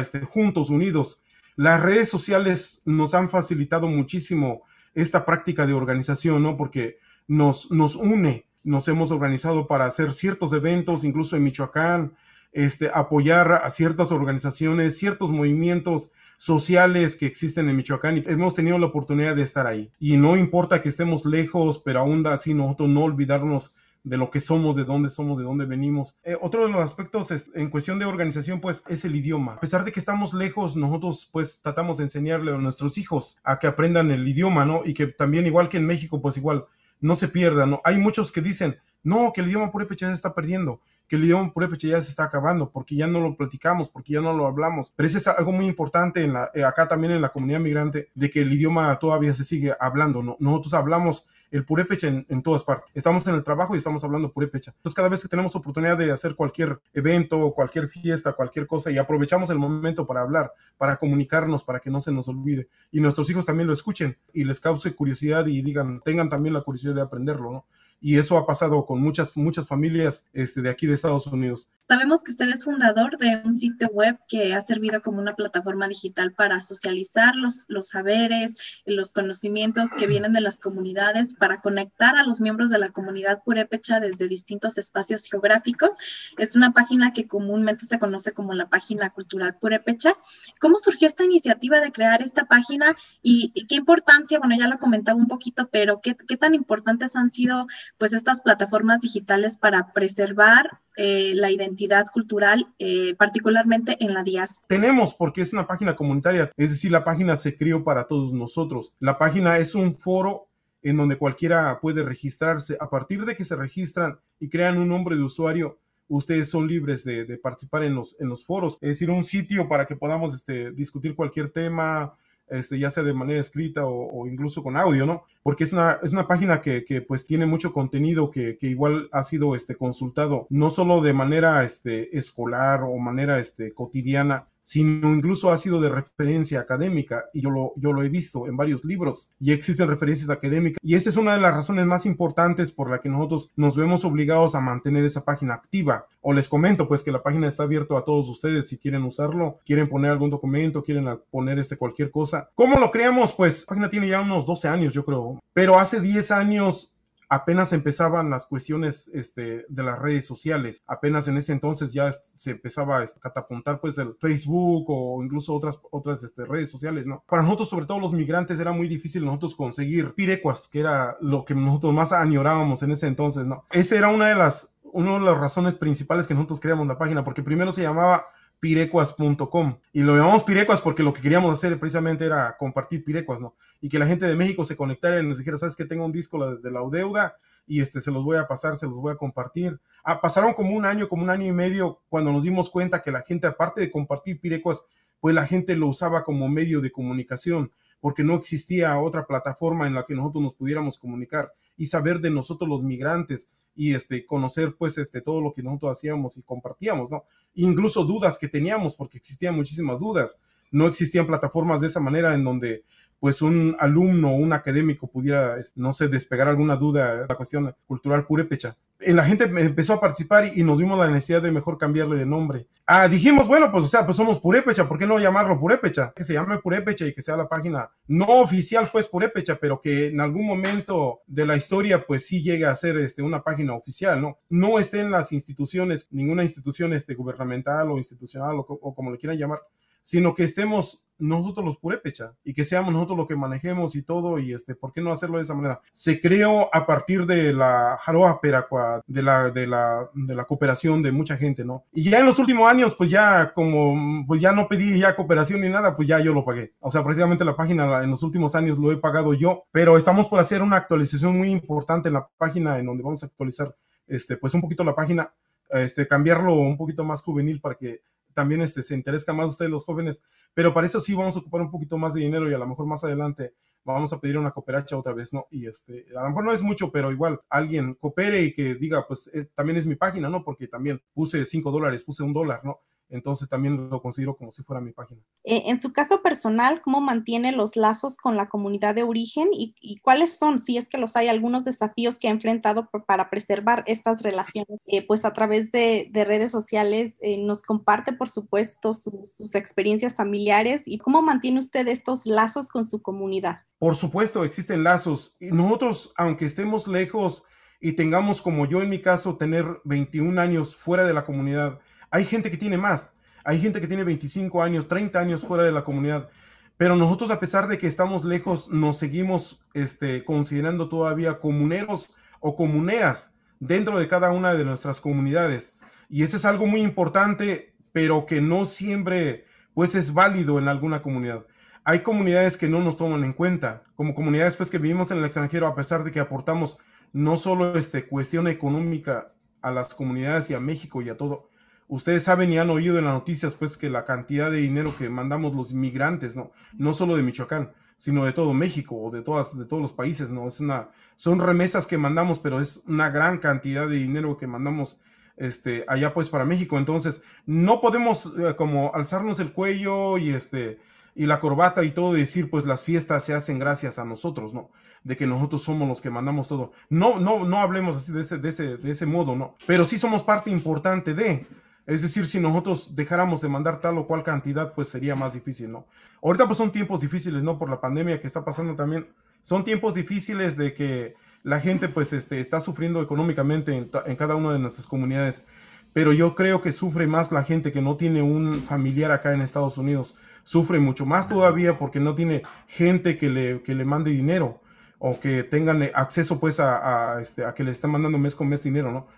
este, 0.00 0.20
juntos, 0.22 0.70
unidos. 0.70 1.22
Las 1.56 1.82
redes 1.82 2.08
sociales 2.08 2.80
nos 2.86 3.12
han 3.12 3.28
facilitado 3.28 3.86
muchísimo 3.86 4.62
esta 4.94 5.26
práctica 5.26 5.66
de 5.66 5.74
organización, 5.74 6.42
¿no? 6.42 6.56
Porque 6.56 6.98
nos, 7.28 7.70
nos 7.70 7.96
une, 7.96 8.46
nos 8.64 8.88
hemos 8.88 9.10
organizado 9.10 9.66
para 9.66 9.84
hacer 9.84 10.14
ciertos 10.14 10.54
eventos, 10.54 11.04
incluso 11.04 11.36
en 11.36 11.44
Michoacán, 11.44 12.14
este, 12.52 12.90
apoyar 12.92 13.52
a 13.52 13.68
ciertas 13.68 14.12
organizaciones, 14.12 14.96
ciertos 14.96 15.30
movimientos 15.30 16.12
sociales 16.38 17.14
que 17.14 17.26
existen 17.26 17.68
en 17.68 17.76
Michoacán 17.76 18.16
y 18.16 18.24
hemos 18.26 18.54
tenido 18.54 18.78
la 18.78 18.86
oportunidad 18.86 19.36
de 19.36 19.42
estar 19.42 19.66
ahí. 19.66 19.90
Y 20.00 20.16
no 20.16 20.38
importa 20.38 20.80
que 20.80 20.88
estemos 20.88 21.26
lejos, 21.26 21.78
pero 21.84 22.00
aún 22.00 22.26
así 22.26 22.54
nosotros 22.54 22.88
no 22.88 23.04
olvidarnos 23.04 23.74
de 24.02 24.16
lo 24.16 24.30
que 24.30 24.40
somos, 24.40 24.76
de 24.76 24.84
dónde 24.84 25.10
somos, 25.10 25.38
de 25.38 25.44
dónde 25.44 25.66
venimos. 25.66 26.16
Eh, 26.22 26.36
otro 26.40 26.66
de 26.66 26.72
los 26.72 26.80
aspectos 26.80 27.32
en 27.54 27.70
cuestión 27.70 27.98
de 27.98 28.04
organización, 28.04 28.60
pues, 28.60 28.82
es 28.88 29.04
el 29.04 29.14
idioma. 29.14 29.54
A 29.54 29.60
pesar 29.60 29.84
de 29.84 29.92
que 29.92 30.00
estamos 30.00 30.34
lejos, 30.34 30.76
nosotros, 30.76 31.28
pues, 31.30 31.60
tratamos 31.62 31.98
de 31.98 32.04
enseñarle 32.04 32.52
a 32.52 32.58
nuestros 32.58 32.98
hijos 32.98 33.38
a 33.44 33.58
que 33.58 33.66
aprendan 33.66 34.10
el 34.10 34.26
idioma, 34.26 34.64
¿no? 34.64 34.82
Y 34.84 34.94
que 34.94 35.06
también, 35.06 35.46
igual 35.46 35.68
que 35.68 35.76
en 35.78 35.86
México, 35.86 36.20
pues, 36.20 36.36
igual, 36.36 36.64
no 37.00 37.14
se 37.14 37.28
pierdan, 37.28 37.70
¿no? 37.70 37.80
Hay 37.84 37.98
muchos 37.98 38.32
que 38.32 38.40
dicen, 38.40 38.78
no, 39.02 39.32
que 39.32 39.40
el 39.40 39.48
idioma 39.48 39.70
purépecha 39.70 40.08
se 40.08 40.12
está 40.12 40.34
perdiendo, 40.34 40.80
que 41.08 41.16
el 41.16 41.24
idioma 41.24 41.52
purépecha 41.52 41.88
ya 41.88 42.02
se 42.02 42.10
está 42.10 42.24
acabando, 42.24 42.70
porque 42.70 42.94
ya 42.94 43.06
no 43.06 43.20
lo 43.20 43.36
platicamos, 43.36 43.88
porque 43.88 44.12
ya 44.14 44.20
no 44.20 44.32
lo 44.32 44.46
hablamos. 44.46 44.92
Pero 44.94 45.06
eso 45.08 45.18
es 45.18 45.26
algo 45.26 45.52
muy 45.52 45.66
importante 45.66 46.30
eh, 46.54 46.64
acá 46.64 46.86
también 46.86 47.14
en 47.14 47.22
la 47.22 47.30
comunidad 47.30 47.60
migrante, 47.60 48.10
de 48.14 48.30
que 48.30 48.42
el 48.42 48.52
idioma 48.52 48.98
todavía 48.98 49.34
se 49.34 49.44
sigue 49.44 49.74
hablando, 49.80 50.22
¿no? 50.22 50.36
Nosotros 50.38 50.74
hablamos 50.74 51.26
el 51.50 51.64
purépecha 51.64 52.08
en, 52.08 52.42
todas 52.42 52.64
partes. 52.64 52.90
Estamos 52.94 53.26
en 53.26 53.34
el 53.34 53.42
trabajo 53.42 53.74
y 53.74 53.78
estamos 53.78 54.04
hablando 54.04 54.32
purépecha. 54.32 54.72
Entonces, 54.76 54.94
cada 54.94 55.08
vez 55.08 55.22
que 55.22 55.28
tenemos 55.28 55.54
oportunidad 55.56 55.98
de 55.98 56.12
hacer 56.12 56.34
cualquier 56.34 56.80
evento, 56.92 57.52
cualquier 57.52 57.88
fiesta, 57.88 58.32
cualquier 58.32 58.66
cosa, 58.66 58.90
y 58.90 58.98
aprovechamos 58.98 59.50
el 59.50 59.58
momento 59.58 60.06
para 60.06 60.20
hablar, 60.20 60.52
para 60.78 60.96
comunicarnos, 60.96 61.64
para 61.64 61.80
que 61.80 61.90
no 61.90 62.00
se 62.00 62.12
nos 62.12 62.28
olvide. 62.28 62.68
Y 62.92 63.00
nuestros 63.00 63.28
hijos 63.30 63.46
también 63.46 63.66
lo 63.66 63.72
escuchen 63.72 64.16
y 64.32 64.44
les 64.44 64.60
cause 64.60 64.94
curiosidad 64.94 65.46
y 65.46 65.62
digan, 65.62 66.00
tengan 66.04 66.28
también 66.28 66.54
la 66.54 66.62
curiosidad 66.62 66.94
de 66.94 67.02
aprenderlo, 67.02 67.52
¿no? 67.52 67.66
Y 68.00 68.18
eso 68.18 68.38
ha 68.38 68.46
pasado 68.46 68.86
con 68.86 69.00
muchas, 69.00 69.36
muchas 69.36 69.68
familias 69.68 70.24
este, 70.32 70.62
de 70.62 70.70
aquí 70.70 70.86
de 70.86 70.94
Estados 70.94 71.26
Unidos. 71.26 71.68
Sabemos 71.90 72.22
que 72.22 72.30
usted 72.30 72.48
es 72.50 72.64
fundador 72.64 73.18
de 73.18 73.42
un 73.44 73.56
sitio 73.56 73.88
web 73.88 74.16
que 74.28 74.54
ha 74.54 74.62
servido 74.62 75.02
como 75.02 75.18
una 75.18 75.34
plataforma 75.34 75.88
digital 75.88 76.32
para 76.32 76.62
socializar 76.62 77.34
los, 77.34 77.64
los 77.66 77.88
saberes, 77.88 78.56
los 78.86 79.10
conocimientos 79.10 79.90
que 79.90 80.06
vienen 80.06 80.32
de 80.32 80.40
las 80.40 80.60
comunidades, 80.60 81.34
para 81.34 81.58
conectar 81.58 82.16
a 82.16 82.22
los 82.22 82.40
miembros 82.40 82.70
de 82.70 82.78
la 82.78 82.90
comunidad 82.90 83.42
purépecha 83.44 83.98
desde 83.98 84.28
distintos 84.28 84.78
espacios 84.78 85.24
geográficos. 85.24 85.96
Es 86.38 86.54
una 86.54 86.72
página 86.72 87.12
que 87.12 87.26
comúnmente 87.26 87.86
se 87.86 87.98
conoce 87.98 88.30
como 88.30 88.54
la 88.54 88.68
página 88.68 89.10
cultural 89.10 89.56
purépecha. 89.60 90.14
¿Cómo 90.60 90.78
surgió 90.78 91.08
esta 91.08 91.24
iniciativa 91.24 91.80
de 91.80 91.90
crear 91.90 92.22
esta 92.22 92.44
página 92.44 92.94
y, 93.20 93.66
qué 93.66 93.74
importancia, 93.74 94.38
bueno, 94.38 94.56
ya 94.56 94.68
lo 94.68 94.78
comentaba 94.78 95.18
un 95.18 95.26
poquito, 95.26 95.68
pero 95.72 96.00
qué, 96.00 96.16
qué 96.16 96.36
tan 96.36 96.54
importantes 96.54 97.16
han 97.16 97.30
sido 97.30 97.66
pues 97.98 98.12
estas 98.12 98.40
plataformas 98.40 99.00
digitales 99.00 99.56
para 99.56 99.92
preservar 99.92 100.80
eh, 100.96 101.32
la 101.34 101.50
identidad 101.50 102.06
cultural, 102.12 102.66
eh, 102.78 103.14
particularmente 103.16 103.96
en 104.00 104.14
la 104.14 104.22
diáspora. 104.22 104.66
Tenemos, 104.68 105.14
porque 105.14 105.42
es 105.42 105.52
una 105.52 105.66
página 105.66 105.96
comunitaria, 105.96 106.50
es 106.56 106.70
decir, 106.70 106.90
la 106.90 107.04
página 107.04 107.36
se 107.36 107.56
creó 107.56 107.84
para 107.84 108.04
todos 108.04 108.32
nosotros. 108.32 108.94
La 109.00 109.18
página 109.18 109.58
es 109.58 109.74
un 109.74 109.94
foro 109.94 110.48
en 110.82 110.96
donde 110.96 111.18
cualquiera 111.18 111.78
puede 111.80 112.02
registrarse. 112.02 112.76
A 112.80 112.88
partir 112.88 113.24
de 113.24 113.36
que 113.36 113.44
se 113.44 113.56
registran 113.56 114.18
y 114.38 114.48
crean 114.48 114.78
un 114.78 114.88
nombre 114.88 115.16
de 115.16 115.22
usuario, 115.22 115.78
ustedes 116.08 116.50
son 116.50 116.66
libres 116.66 117.04
de, 117.04 117.38
participar 117.38 117.84
en 117.84 117.94
los, 117.94 118.16
en 118.20 118.28
los 118.28 118.44
foros. 118.44 118.78
Es 118.80 118.90
decir, 118.90 119.10
un 119.10 119.24
sitio 119.24 119.68
para 119.68 119.86
que 119.86 119.96
podamos 119.96 120.34
este, 120.34 120.72
discutir 120.72 121.14
cualquier 121.14 121.50
tema, 121.50 122.14
este, 122.50 122.78
ya 122.78 122.90
sea 122.90 123.02
de 123.02 123.14
manera 123.14 123.40
escrita 123.40 123.86
o, 123.86 124.26
incluso 124.26 124.62
con 124.62 124.76
audio, 124.76 125.06
¿no? 125.06 125.24
Porque 125.42 125.64
es 125.64 125.72
una, 125.72 125.98
es 126.02 126.12
una 126.12 126.26
página 126.28 126.60
que, 126.60 126.84
que 126.84 127.00
pues 127.00 127.26
tiene 127.26 127.46
mucho 127.46 127.72
contenido 127.72 128.30
que, 128.30 128.58
que, 128.58 128.66
igual 128.66 129.08
ha 129.12 129.22
sido 129.22 129.54
este, 129.54 129.76
consultado, 129.76 130.46
no 130.50 130.70
solo 130.70 131.00
de 131.00 131.12
manera 131.12 131.64
este, 131.64 132.16
escolar 132.16 132.82
o 132.82 132.96
manera 132.98 133.38
este, 133.38 133.72
cotidiana, 133.72 134.46
sino 134.62 135.14
incluso 135.14 135.50
ha 135.50 135.56
sido 135.56 135.80
de 135.80 135.88
referencia 135.88 136.60
académica 136.60 137.24
y 137.32 137.42
yo 137.42 137.50
lo, 137.50 137.72
yo 137.76 137.92
lo 137.92 138.02
he 138.02 138.08
visto 138.08 138.46
en 138.46 138.56
varios 138.56 138.84
libros 138.84 139.30
y 139.40 139.52
existen 139.52 139.88
referencias 139.88 140.30
académicas 140.30 140.78
y 140.82 140.94
esa 140.94 141.10
es 141.10 141.16
una 141.16 141.34
de 141.34 141.40
las 141.40 141.54
razones 141.54 141.86
más 141.86 142.06
importantes 142.06 142.72
por 142.72 142.90
la 142.90 143.00
que 143.00 143.08
nosotros 143.08 143.50
nos 143.56 143.76
vemos 143.76 144.04
obligados 144.04 144.54
a 144.54 144.60
mantener 144.60 145.04
esa 145.04 145.24
página 145.24 145.54
activa 145.54 146.06
o 146.20 146.32
les 146.32 146.48
comento 146.48 146.88
pues 146.88 147.02
que 147.02 147.12
la 147.12 147.22
página 147.22 147.48
está 147.48 147.64
abierta 147.64 147.96
a 147.96 148.04
todos 148.04 148.28
ustedes 148.28 148.68
si 148.68 148.78
quieren 148.78 149.04
usarlo, 149.04 149.58
quieren 149.64 149.88
poner 149.88 150.10
algún 150.10 150.30
documento, 150.30 150.82
quieren 150.82 151.06
poner 151.30 151.58
este 151.58 151.76
cualquier 151.76 152.10
cosa. 152.10 152.50
¿Cómo 152.54 152.78
lo 152.78 152.90
creamos? 152.90 153.32
Pues 153.32 153.62
la 153.62 153.66
página 153.66 153.90
tiene 153.90 154.08
ya 154.08 154.20
unos 154.20 154.46
12 154.46 154.68
años 154.68 154.92
yo 154.92 155.04
creo, 155.04 155.40
pero 155.52 155.78
hace 155.78 156.00
10 156.00 156.30
años 156.30 156.94
apenas 157.30 157.72
empezaban 157.72 158.28
las 158.28 158.46
cuestiones 158.46 159.08
este, 159.14 159.64
de 159.68 159.82
las 159.82 159.98
redes 159.98 160.26
sociales. 160.26 160.82
Apenas 160.86 161.28
en 161.28 161.36
ese 161.36 161.52
entonces 161.52 161.92
ya 161.92 162.10
se 162.12 162.50
empezaba 162.50 162.98
a 162.98 163.06
catapuntar 163.20 163.80
pues 163.80 163.96
el 163.98 164.16
Facebook 164.18 164.86
o 164.88 165.22
incluso 165.22 165.54
otras, 165.54 165.80
otras 165.92 166.24
este, 166.24 166.44
redes 166.44 166.70
sociales, 166.70 167.06
¿no? 167.06 167.22
Para 167.28 167.42
nosotros, 167.42 167.70
sobre 167.70 167.86
todo 167.86 168.00
los 168.00 168.12
migrantes, 168.12 168.58
era 168.58 168.72
muy 168.72 168.88
difícil 168.88 169.24
nosotros 169.24 169.54
conseguir 169.54 170.12
pirecuas, 170.14 170.68
que 170.70 170.80
era 170.80 171.16
lo 171.20 171.44
que 171.44 171.54
nosotros 171.54 171.94
más 171.94 172.12
añorábamos 172.12 172.82
en 172.82 172.90
ese 172.90 173.06
entonces, 173.06 173.46
¿no? 173.46 173.64
Esa 173.70 173.96
era 173.96 174.08
una 174.08 174.28
de 174.28 174.34
las 174.34 174.76
una 174.92 175.14
de 175.14 175.20
las 175.20 175.38
razones 175.38 175.76
principales 175.76 176.26
que 176.26 176.34
nosotros 176.34 176.58
creamos 176.58 176.84
la 176.88 176.98
página, 176.98 177.22
porque 177.22 177.44
primero 177.44 177.70
se 177.70 177.82
llamaba 177.82 178.26
pirecuas.com. 178.60 179.78
Y 179.92 180.02
lo 180.02 180.14
llamamos 180.16 180.44
pirecuas 180.44 180.80
porque 180.80 181.02
lo 181.02 181.12
que 181.12 181.22
queríamos 181.22 181.52
hacer 181.52 181.78
precisamente 181.80 182.26
era 182.26 182.56
compartir 182.58 183.04
pirecuas, 183.04 183.40
¿no? 183.40 183.56
Y 183.80 183.88
que 183.88 183.98
la 183.98 184.06
gente 184.06 184.26
de 184.26 184.36
México 184.36 184.64
se 184.64 184.76
conectara 184.76 185.18
y 185.18 185.26
nos 185.26 185.38
dijera, 185.38 185.56
¿sabes 185.56 185.76
que 185.76 185.84
Tengo 185.84 186.04
un 186.04 186.12
disco 186.12 186.54
de 186.56 186.70
la 186.70 186.80
deuda 186.90 187.36
y 187.66 187.80
este 187.80 188.00
se 188.00 188.10
los 188.10 188.24
voy 188.24 188.36
a 188.36 188.46
pasar, 188.46 188.76
se 188.76 188.86
los 188.86 188.98
voy 188.98 189.12
a 189.12 189.16
compartir. 189.16 189.80
Ah, 190.04 190.20
pasaron 190.20 190.54
como 190.54 190.76
un 190.76 190.84
año, 190.84 191.08
como 191.08 191.22
un 191.22 191.30
año 191.30 191.46
y 191.46 191.52
medio 191.52 192.00
cuando 192.08 192.32
nos 192.32 192.44
dimos 192.44 192.70
cuenta 192.70 193.02
que 193.02 193.10
la 193.10 193.22
gente, 193.22 193.46
aparte 193.46 193.80
de 193.80 193.90
compartir 193.90 194.40
pirecuas, 194.40 194.84
pues 195.20 195.34
la 195.34 195.46
gente 195.46 195.76
lo 195.76 195.88
usaba 195.88 196.24
como 196.24 196.48
medio 196.48 196.80
de 196.80 196.90
comunicación 196.90 197.72
porque 198.00 198.24
no 198.24 198.34
existía 198.34 198.98
otra 198.98 199.26
plataforma 199.26 199.86
en 199.86 199.94
la 199.94 200.04
que 200.04 200.14
nosotros 200.14 200.42
nos 200.42 200.54
pudiéramos 200.54 200.98
comunicar 200.98 201.52
y 201.76 201.86
saber 201.86 202.20
de 202.20 202.30
nosotros 202.30 202.68
los 202.68 202.82
migrantes 202.82 203.50
y 203.74 203.94
este, 203.94 204.26
conocer 204.26 204.74
pues 204.76 204.98
este, 204.98 205.20
todo 205.20 205.40
lo 205.40 205.52
que 205.52 205.62
nosotros 205.62 205.96
hacíamos 205.96 206.36
y 206.36 206.42
compartíamos, 206.42 207.10
¿no? 207.10 207.24
Incluso 207.54 208.04
dudas 208.04 208.38
que 208.38 208.48
teníamos, 208.48 208.94
porque 208.94 209.18
existían 209.18 209.54
muchísimas 209.54 210.00
dudas. 210.00 210.38
No 210.70 210.86
existían 210.86 211.26
plataformas 211.26 211.80
de 211.80 211.88
esa 211.88 212.00
manera 212.00 212.34
en 212.34 212.44
donde 212.44 212.84
pues 213.20 213.42
un 213.42 213.76
alumno 213.78 214.34
un 214.34 214.52
académico 214.52 215.06
pudiera, 215.06 215.56
no 215.76 215.92
sé, 215.92 216.08
despegar 216.08 216.48
alguna 216.48 216.76
duda, 216.76 217.26
la 217.28 217.34
cuestión 217.34 217.72
cultural 217.86 218.26
purépecha. 218.26 218.76
En 218.98 219.16
la 219.16 219.24
gente 219.24 219.44
empezó 219.44 219.94
a 219.94 220.00
participar 220.00 220.50
y 220.54 220.62
nos 220.62 220.78
vimos 220.78 220.98
la 220.98 221.08
necesidad 221.08 221.40
de 221.40 221.50
mejor 221.50 221.78
cambiarle 221.78 222.16
de 222.16 222.26
nombre. 222.26 222.66
Ah, 222.86 223.08
dijimos, 223.08 223.46
bueno, 223.46 223.70
pues 223.70 223.84
o 223.84 223.88
sea, 223.88 224.04
pues 224.04 224.16
somos 224.16 224.38
purépecha, 224.40 224.88
¿por 224.88 224.98
qué 224.98 225.06
no 225.06 225.18
llamarlo 225.18 225.58
purépecha? 225.58 226.12
Que 226.14 226.24
se 226.24 226.34
llame 226.34 226.58
purépecha 226.58 227.06
y 227.06 227.14
que 227.14 227.22
sea 227.22 227.36
la 227.36 227.48
página 227.48 227.90
no 228.08 228.26
oficial, 228.26 228.90
pues 228.92 229.06
purépecha, 229.06 229.56
pero 229.56 229.80
que 229.80 230.06
en 230.06 230.20
algún 230.20 230.46
momento 230.46 231.20
de 231.26 231.46
la 231.46 231.56
historia, 231.56 232.04
pues 232.06 232.26
sí 232.26 232.42
llegue 232.42 232.66
a 232.66 232.74
ser 232.74 232.98
este, 232.98 233.22
una 233.22 233.42
página 233.42 233.74
oficial, 233.74 234.20
¿no? 234.20 234.38
No 234.48 234.78
esté 234.78 235.00
en 235.00 235.10
las 235.10 235.32
instituciones, 235.32 236.08
ninguna 236.10 236.42
institución 236.42 236.92
este, 236.92 237.14
gubernamental 237.14 237.90
o 237.90 237.98
institucional 237.98 238.56
o, 238.56 238.66
o 238.68 238.94
como 238.94 239.10
le 239.10 239.18
quieran 239.18 239.38
llamar, 239.38 239.60
sino 240.02 240.34
que 240.34 240.44
estemos 240.44 241.04
nosotros 241.20 241.64
los 241.64 241.76
purépecha 241.76 242.32
y 242.42 242.54
que 242.54 242.64
seamos 242.64 242.92
nosotros 242.92 243.18
los 243.18 243.28
que 243.28 243.36
manejemos 243.36 243.94
y 243.94 244.02
todo 244.02 244.38
y 244.38 244.54
este, 244.54 244.74
¿por 244.74 244.92
qué 244.92 245.00
no 245.00 245.12
hacerlo 245.12 245.36
de 245.36 245.44
esa 245.44 245.54
manera? 245.54 245.80
Se 245.92 246.20
creó 246.20 246.74
a 246.74 246.86
partir 246.86 247.26
de 247.26 247.52
la 247.52 247.98
jaroa 248.00 248.40
peracua, 248.40 249.02
de 249.06 249.22
la, 249.22 249.50
de 249.50 249.66
la, 249.66 250.10
de 250.14 250.34
la 250.34 250.44
cooperación 250.44 251.02
de 251.02 251.12
mucha 251.12 251.36
gente, 251.36 251.64
¿no? 251.64 251.84
Y 251.92 252.10
ya 252.10 252.20
en 252.20 252.26
los 252.26 252.38
últimos 252.38 252.68
años, 252.68 252.94
pues 252.96 253.10
ya 253.10 253.52
como, 253.54 254.24
pues 254.26 254.40
ya 254.40 254.52
no 254.52 254.66
pedí 254.68 254.98
ya 254.98 255.14
cooperación 255.14 255.60
ni 255.60 255.68
nada, 255.68 255.94
pues 255.94 256.08
ya 256.08 256.18
yo 256.20 256.32
lo 256.32 256.44
pagué. 256.44 256.72
O 256.80 256.90
sea, 256.90 257.04
prácticamente 257.04 257.44
la 257.44 257.56
página 257.56 258.02
en 258.02 258.10
los 258.10 258.22
últimos 258.22 258.54
años 258.54 258.78
lo 258.78 258.90
he 258.90 258.96
pagado 258.96 259.34
yo, 259.34 259.64
pero 259.70 259.96
estamos 259.96 260.26
por 260.26 260.40
hacer 260.40 260.62
una 260.62 260.76
actualización 260.76 261.36
muy 261.36 261.50
importante 261.50 262.08
en 262.08 262.14
la 262.14 262.28
página 262.38 262.78
en 262.78 262.86
donde 262.86 263.02
vamos 263.02 263.22
a 263.22 263.26
actualizar, 263.26 263.74
este, 264.06 264.36
pues 264.36 264.54
un 264.54 264.62
poquito 264.62 264.82
la 264.84 264.94
página, 264.94 265.32
este, 265.70 266.06
cambiarlo 266.08 266.54
un 266.54 266.76
poquito 266.76 267.04
más 267.04 267.22
juvenil 267.22 267.60
para 267.60 267.74
que 267.74 268.00
también 268.34 268.62
este, 268.62 268.82
se 268.82 268.94
interesa 268.94 269.32
más 269.32 269.50
ustedes 269.50 269.70
los 269.70 269.84
jóvenes, 269.84 270.22
pero 270.54 270.72
para 270.74 270.86
eso 270.86 271.00
sí 271.00 271.14
vamos 271.14 271.36
a 271.36 271.40
ocupar 271.40 271.60
un 271.60 271.70
poquito 271.70 271.98
más 271.98 272.14
de 272.14 272.20
dinero 272.20 272.50
y 272.50 272.54
a 272.54 272.58
lo 272.58 272.66
mejor 272.66 272.86
más 272.86 273.04
adelante 273.04 273.54
vamos 273.84 274.12
a 274.12 274.20
pedir 274.20 274.38
una 274.38 274.50
cooperacha 274.50 274.96
otra 274.96 275.12
vez, 275.12 275.32
¿no? 275.32 275.46
Y 275.50 275.66
este, 275.66 276.06
a 276.16 276.22
lo 276.22 276.28
mejor 276.28 276.44
no 276.44 276.52
es 276.52 276.62
mucho, 276.62 276.90
pero 276.92 277.10
igual 277.10 277.40
alguien 277.48 277.94
coopere 277.94 278.42
y 278.42 278.54
que 278.54 278.74
diga, 278.74 279.06
pues 279.06 279.30
eh, 279.32 279.48
también 279.54 279.78
es 279.78 279.86
mi 279.86 279.96
página, 279.96 280.28
¿no? 280.28 280.44
Porque 280.44 280.68
también 280.68 281.02
puse 281.12 281.44
cinco 281.44 281.70
dólares, 281.70 282.02
puse 282.02 282.22
un 282.22 282.32
dólar, 282.32 282.64
¿no? 282.64 282.80
Entonces 283.10 283.48
también 283.48 283.90
lo 283.90 284.00
considero 284.00 284.36
como 284.36 284.50
si 284.50 284.62
fuera 284.62 284.80
mi 284.80 284.92
página. 284.92 285.20
Eh, 285.44 285.64
en 285.66 285.80
su 285.80 285.92
caso 285.92 286.22
personal, 286.22 286.80
¿cómo 286.80 287.00
mantiene 287.00 287.52
los 287.52 287.76
lazos 287.76 288.16
con 288.16 288.36
la 288.36 288.48
comunidad 288.48 288.94
de 288.94 289.02
origen 289.02 289.48
y, 289.52 289.74
cuáles 290.02 290.38
son, 290.38 290.58
si 290.58 290.76
es 290.76 290.88
que 290.88 290.98
los 290.98 291.16
hay, 291.16 291.28
algunos 291.28 291.64
desafíos 291.64 292.18
que 292.18 292.28
ha 292.28 292.30
enfrentado 292.30 292.88
para 293.06 293.30
preservar 293.30 293.82
estas 293.86 294.22
relaciones? 294.22 294.80
Eh, 294.86 295.06
pues 295.06 295.24
a 295.24 295.32
través 295.32 295.72
de, 295.72 296.10
redes 296.14 296.52
sociales 296.52 297.16
eh, 297.20 297.38
nos 297.38 297.62
comparte, 297.62 298.12
por 298.12 298.28
supuesto, 298.28 298.94
sus 298.94 299.54
experiencias 299.54 300.14
familiares 300.14 300.82
y 300.86 300.98
cómo 300.98 301.22
mantiene 301.22 301.60
usted 301.60 301.88
estos 301.88 302.26
lazos 302.26 302.68
con 302.68 302.84
su 302.84 303.02
comunidad. 303.02 303.60
Por 303.78 303.96
supuesto, 303.96 304.44
existen 304.44 304.84
lazos. 304.84 305.36
Y 305.40 305.46
nosotros, 305.46 306.12
aunque 306.16 306.44
estemos 306.44 306.86
lejos 306.86 307.44
y 307.80 307.92
tengamos, 307.92 308.42
como 308.42 308.66
yo 308.66 308.82
en 308.82 308.90
mi 308.90 309.00
caso, 309.00 309.36
tener 309.36 309.80
21 309.84 310.38
años 310.38 310.76
fuera 310.76 311.06
de 311.06 311.14
la 311.14 311.24
comunidad, 311.24 311.80
hay 312.10 312.24
gente 312.24 312.50
que 312.50 312.56
tiene 312.56 312.78
más, 312.78 313.14
hay 313.44 313.60
gente 313.60 313.80
que 313.80 313.86
tiene 313.86 314.04
25 314.04 314.62
años, 314.62 314.88
30 314.88 315.18
años 315.18 315.42
fuera 315.42 315.64
de 315.64 315.72
la 315.72 315.84
comunidad, 315.84 316.28
pero 316.76 316.96
nosotros 316.96 317.30
a 317.30 317.40
pesar 317.40 317.68
de 317.68 317.76
que 317.76 317.86
estamos 317.86 318.24
lejos, 318.24 318.70
nos 318.70 318.96
seguimos 318.96 319.62
este, 319.74 320.24
considerando 320.24 320.88
todavía 320.88 321.38
comuneros 321.38 322.14
o 322.40 322.56
comuneras 322.56 323.34
dentro 323.58 323.98
de 323.98 324.08
cada 324.08 324.32
una 324.32 324.54
de 324.54 324.64
nuestras 324.64 324.98
comunidades. 324.98 325.76
Y 326.08 326.22
eso 326.22 326.38
es 326.38 326.46
algo 326.46 326.66
muy 326.66 326.80
importante, 326.80 327.74
pero 327.92 328.24
que 328.24 328.40
no 328.40 328.64
siempre 328.64 329.44
pues 329.74 329.94
es 329.94 330.14
válido 330.14 330.58
en 330.58 330.68
alguna 330.68 331.02
comunidad. 331.02 331.44
Hay 331.84 332.00
comunidades 332.00 332.56
que 332.56 332.68
no 332.68 332.80
nos 332.80 332.96
toman 332.96 333.24
en 333.24 333.34
cuenta, 333.34 333.82
como 333.94 334.14
comunidades 334.14 334.56
pues 334.56 334.70
que 334.70 334.78
vivimos 334.78 335.10
en 335.10 335.18
el 335.18 335.24
extranjero 335.26 335.66
a 335.66 335.74
pesar 335.74 336.02
de 336.02 336.12
que 336.12 336.20
aportamos 336.20 336.78
no 337.12 337.36
solo 337.36 337.76
este, 337.76 338.06
cuestión 338.06 338.48
económica 338.48 339.34
a 339.60 339.70
las 339.70 339.94
comunidades 339.94 340.48
y 340.48 340.54
a 340.54 340.60
México 340.60 341.02
y 341.02 341.10
a 341.10 341.18
todo, 341.18 341.49
Ustedes 341.90 342.22
saben 342.22 342.52
y 342.52 342.58
han 342.58 342.70
oído 342.70 342.98
en 342.98 343.04
las 343.04 343.14
noticias, 343.14 343.54
pues, 343.54 343.76
que 343.76 343.90
la 343.90 344.04
cantidad 344.04 344.48
de 344.48 344.58
dinero 344.58 344.94
que 344.96 345.08
mandamos 345.08 345.56
los 345.56 345.72
inmigrantes, 345.72 346.36
¿no? 346.36 346.52
No 346.78 346.92
solo 346.92 347.16
de 347.16 347.24
Michoacán, 347.24 347.72
sino 347.96 348.24
de 348.24 348.32
todo 348.32 348.54
México 348.54 348.96
o 348.96 349.10
de 349.10 349.22
todas, 349.22 349.58
de 349.58 349.64
todos 349.64 349.82
los 349.82 349.92
países, 349.92 350.30
¿no? 350.30 350.46
Es 350.46 350.60
una, 350.60 350.90
son 351.16 351.40
remesas 351.40 351.88
que 351.88 351.98
mandamos, 351.98 352.38
pero 352.38 352.60
es 352.60 352.84
una 352.86 353.10
gran 353.10 353.38
cantidad 353.38 353.88
de 353.88 353.96
dinero 353.96 354.38
que 354.38 354.46
mandamos 354.46 355.00
este, 355.36 355.84
allá 355.88 356.14
pues 356.14 356.28
para 356.28 356.44
México. 356.44 356.78
Entonces, 356.78 357.22
no 357.44 357.80
podemos 357.80 358.32
eh, 358.38 358.54
como 358.56 358.94
alzarnos 358.94 359.40
el 359.40 359.52
cuello 359.52 360.16
y 360.16 360.30
este, 360.30 360.78
y 361.16 361.26
la 361.26 361.40
corbata 361.40 361.82
y 361.82 361.90
todo 361.90 362.12
decir, 362.12 362.50
pues 362.50 362.66
las 362.66 362.84
fiestas 362.84 363.24
se 363.24 363.34
hacen 363.34 363.58
gracias 363.58 363.98
a 363.98 364.04
nosotros, 364.04 364.54
¿no? 364.54 364.70
De 365.02 365.16
que 365.16 365.26
nosotros 365.26 365.64
somos 365.64 365.88
los 365.88 366.00
que 366.00 366.10
mandamos 366.10 366.46
todo. 366.46 366.70
No, 366.88 367.18
no, 367.18 367.44
no 367.44 367.58
hablemos 367.58 367.96
así 367.96 368.12
de 368.12 368.20
ese, 368.20 368.38
de 368.38 368.48
ese, 368.48 368.76
de 368.76 368.90
ese 368.92 369.06
modo, 369.06 369.34
¿no? 369.34 369.56
Pero 369.66 369.84
sí 369.84 369.98
somos 369.98 370.22
parte 370.22 370.50
importante 370.50 371.14
de, 371.14 371.46
es 371.90 372.02
decir, 372.02 372.24
si 372.26 372.38
nosotros 372.38 372.94
dejáramos 372.94 373.40
de 373.40 373.48
mandar 373.48 373.80
tal 373.80 373.98
o 373.98 374.06
cual 374.06 374.22
cantidad, 374.22 374.74
pues 374.74 374.88
sería 374.88 375.16
más 375.16 375.34
difícil, 375.34 375.72
¿no? 375.72 375.86
Ahorita 376.22 376.46
pues 376.46 376.56
son 376.56 376.70
tiempos 376.70 377.00
difíciles, 377.00 377.42
¿no? 377.42 377.58
Por 377.58 377.68
la 377.68 377.80
pandemia 377.80 378.20
que 378.20 378.28
está 378.28 378.44
pasando 378.44 378.76
también. 378.76 379.08
Son 379.42 379.64
tiempos 379.64 379.94
difíciles 379.94 380.56
de 380.56 380.72
que 380.72 381.16
la 381.42 381.58
gente 381.58 381.88
pues 381.88 382.12
este, 382.12 382.38
está 382.38 382.60
sufriendo 382.60 383.02
económicamente 383.02 383.76
en, 383.76 384.16
cada 384.16 384.36
una 384.36 384.52
de 384.52 384.60
nuestras 384.60 384.86
comunidades. 384.86 385.44
Pero 385.92 386.12
yo 386.12 386.36
creo 386.36 386.62
que 386.62 386.70
sufre 386.70 387.08
más 387.08 387.32
la 387.32 387.42
gente 387.42 387.72
que 387.72 387.82
no 387.82 387.96
tiene 387.96 388.22
un 388.22 388.62
familiar 388.62 389.10
acá 389.10 389.32
en 389.32 389.40
Estados 389.40 389.76
Unidos. 389.76 390.14
Sufre 390.44 390.78
mucho 390.78 391.06
más 391.06 391.28
todavía 391.28 391.76
porque 391.76 391.98
no 391.98 392.14
tiene 392.14 392.44
gente 392.68 393.18
que 393.18 393.28
le, 393.28 393.62
que 393.62 393.74
le 393.74 393.84
mande 393.84 394.12
dinero 394.12 394.62
o 395.00 395.18
que 395.18 395.42
tengan 395.42 395.82
acceso 395.92 396.38
pues 396.38 396.60
a, 396.60 397.20
este, 397.20 397.44
a 397.44 397.52
que 397.52 397.64
le 397.64 397.72
estén 397.72 397.90
mandando 397.90 398.16
mes 398.16 398.36
con 398.36 398.48
mes 398.48 398.62
dinero, 398.62 398.92
¿no? 398.92 399.08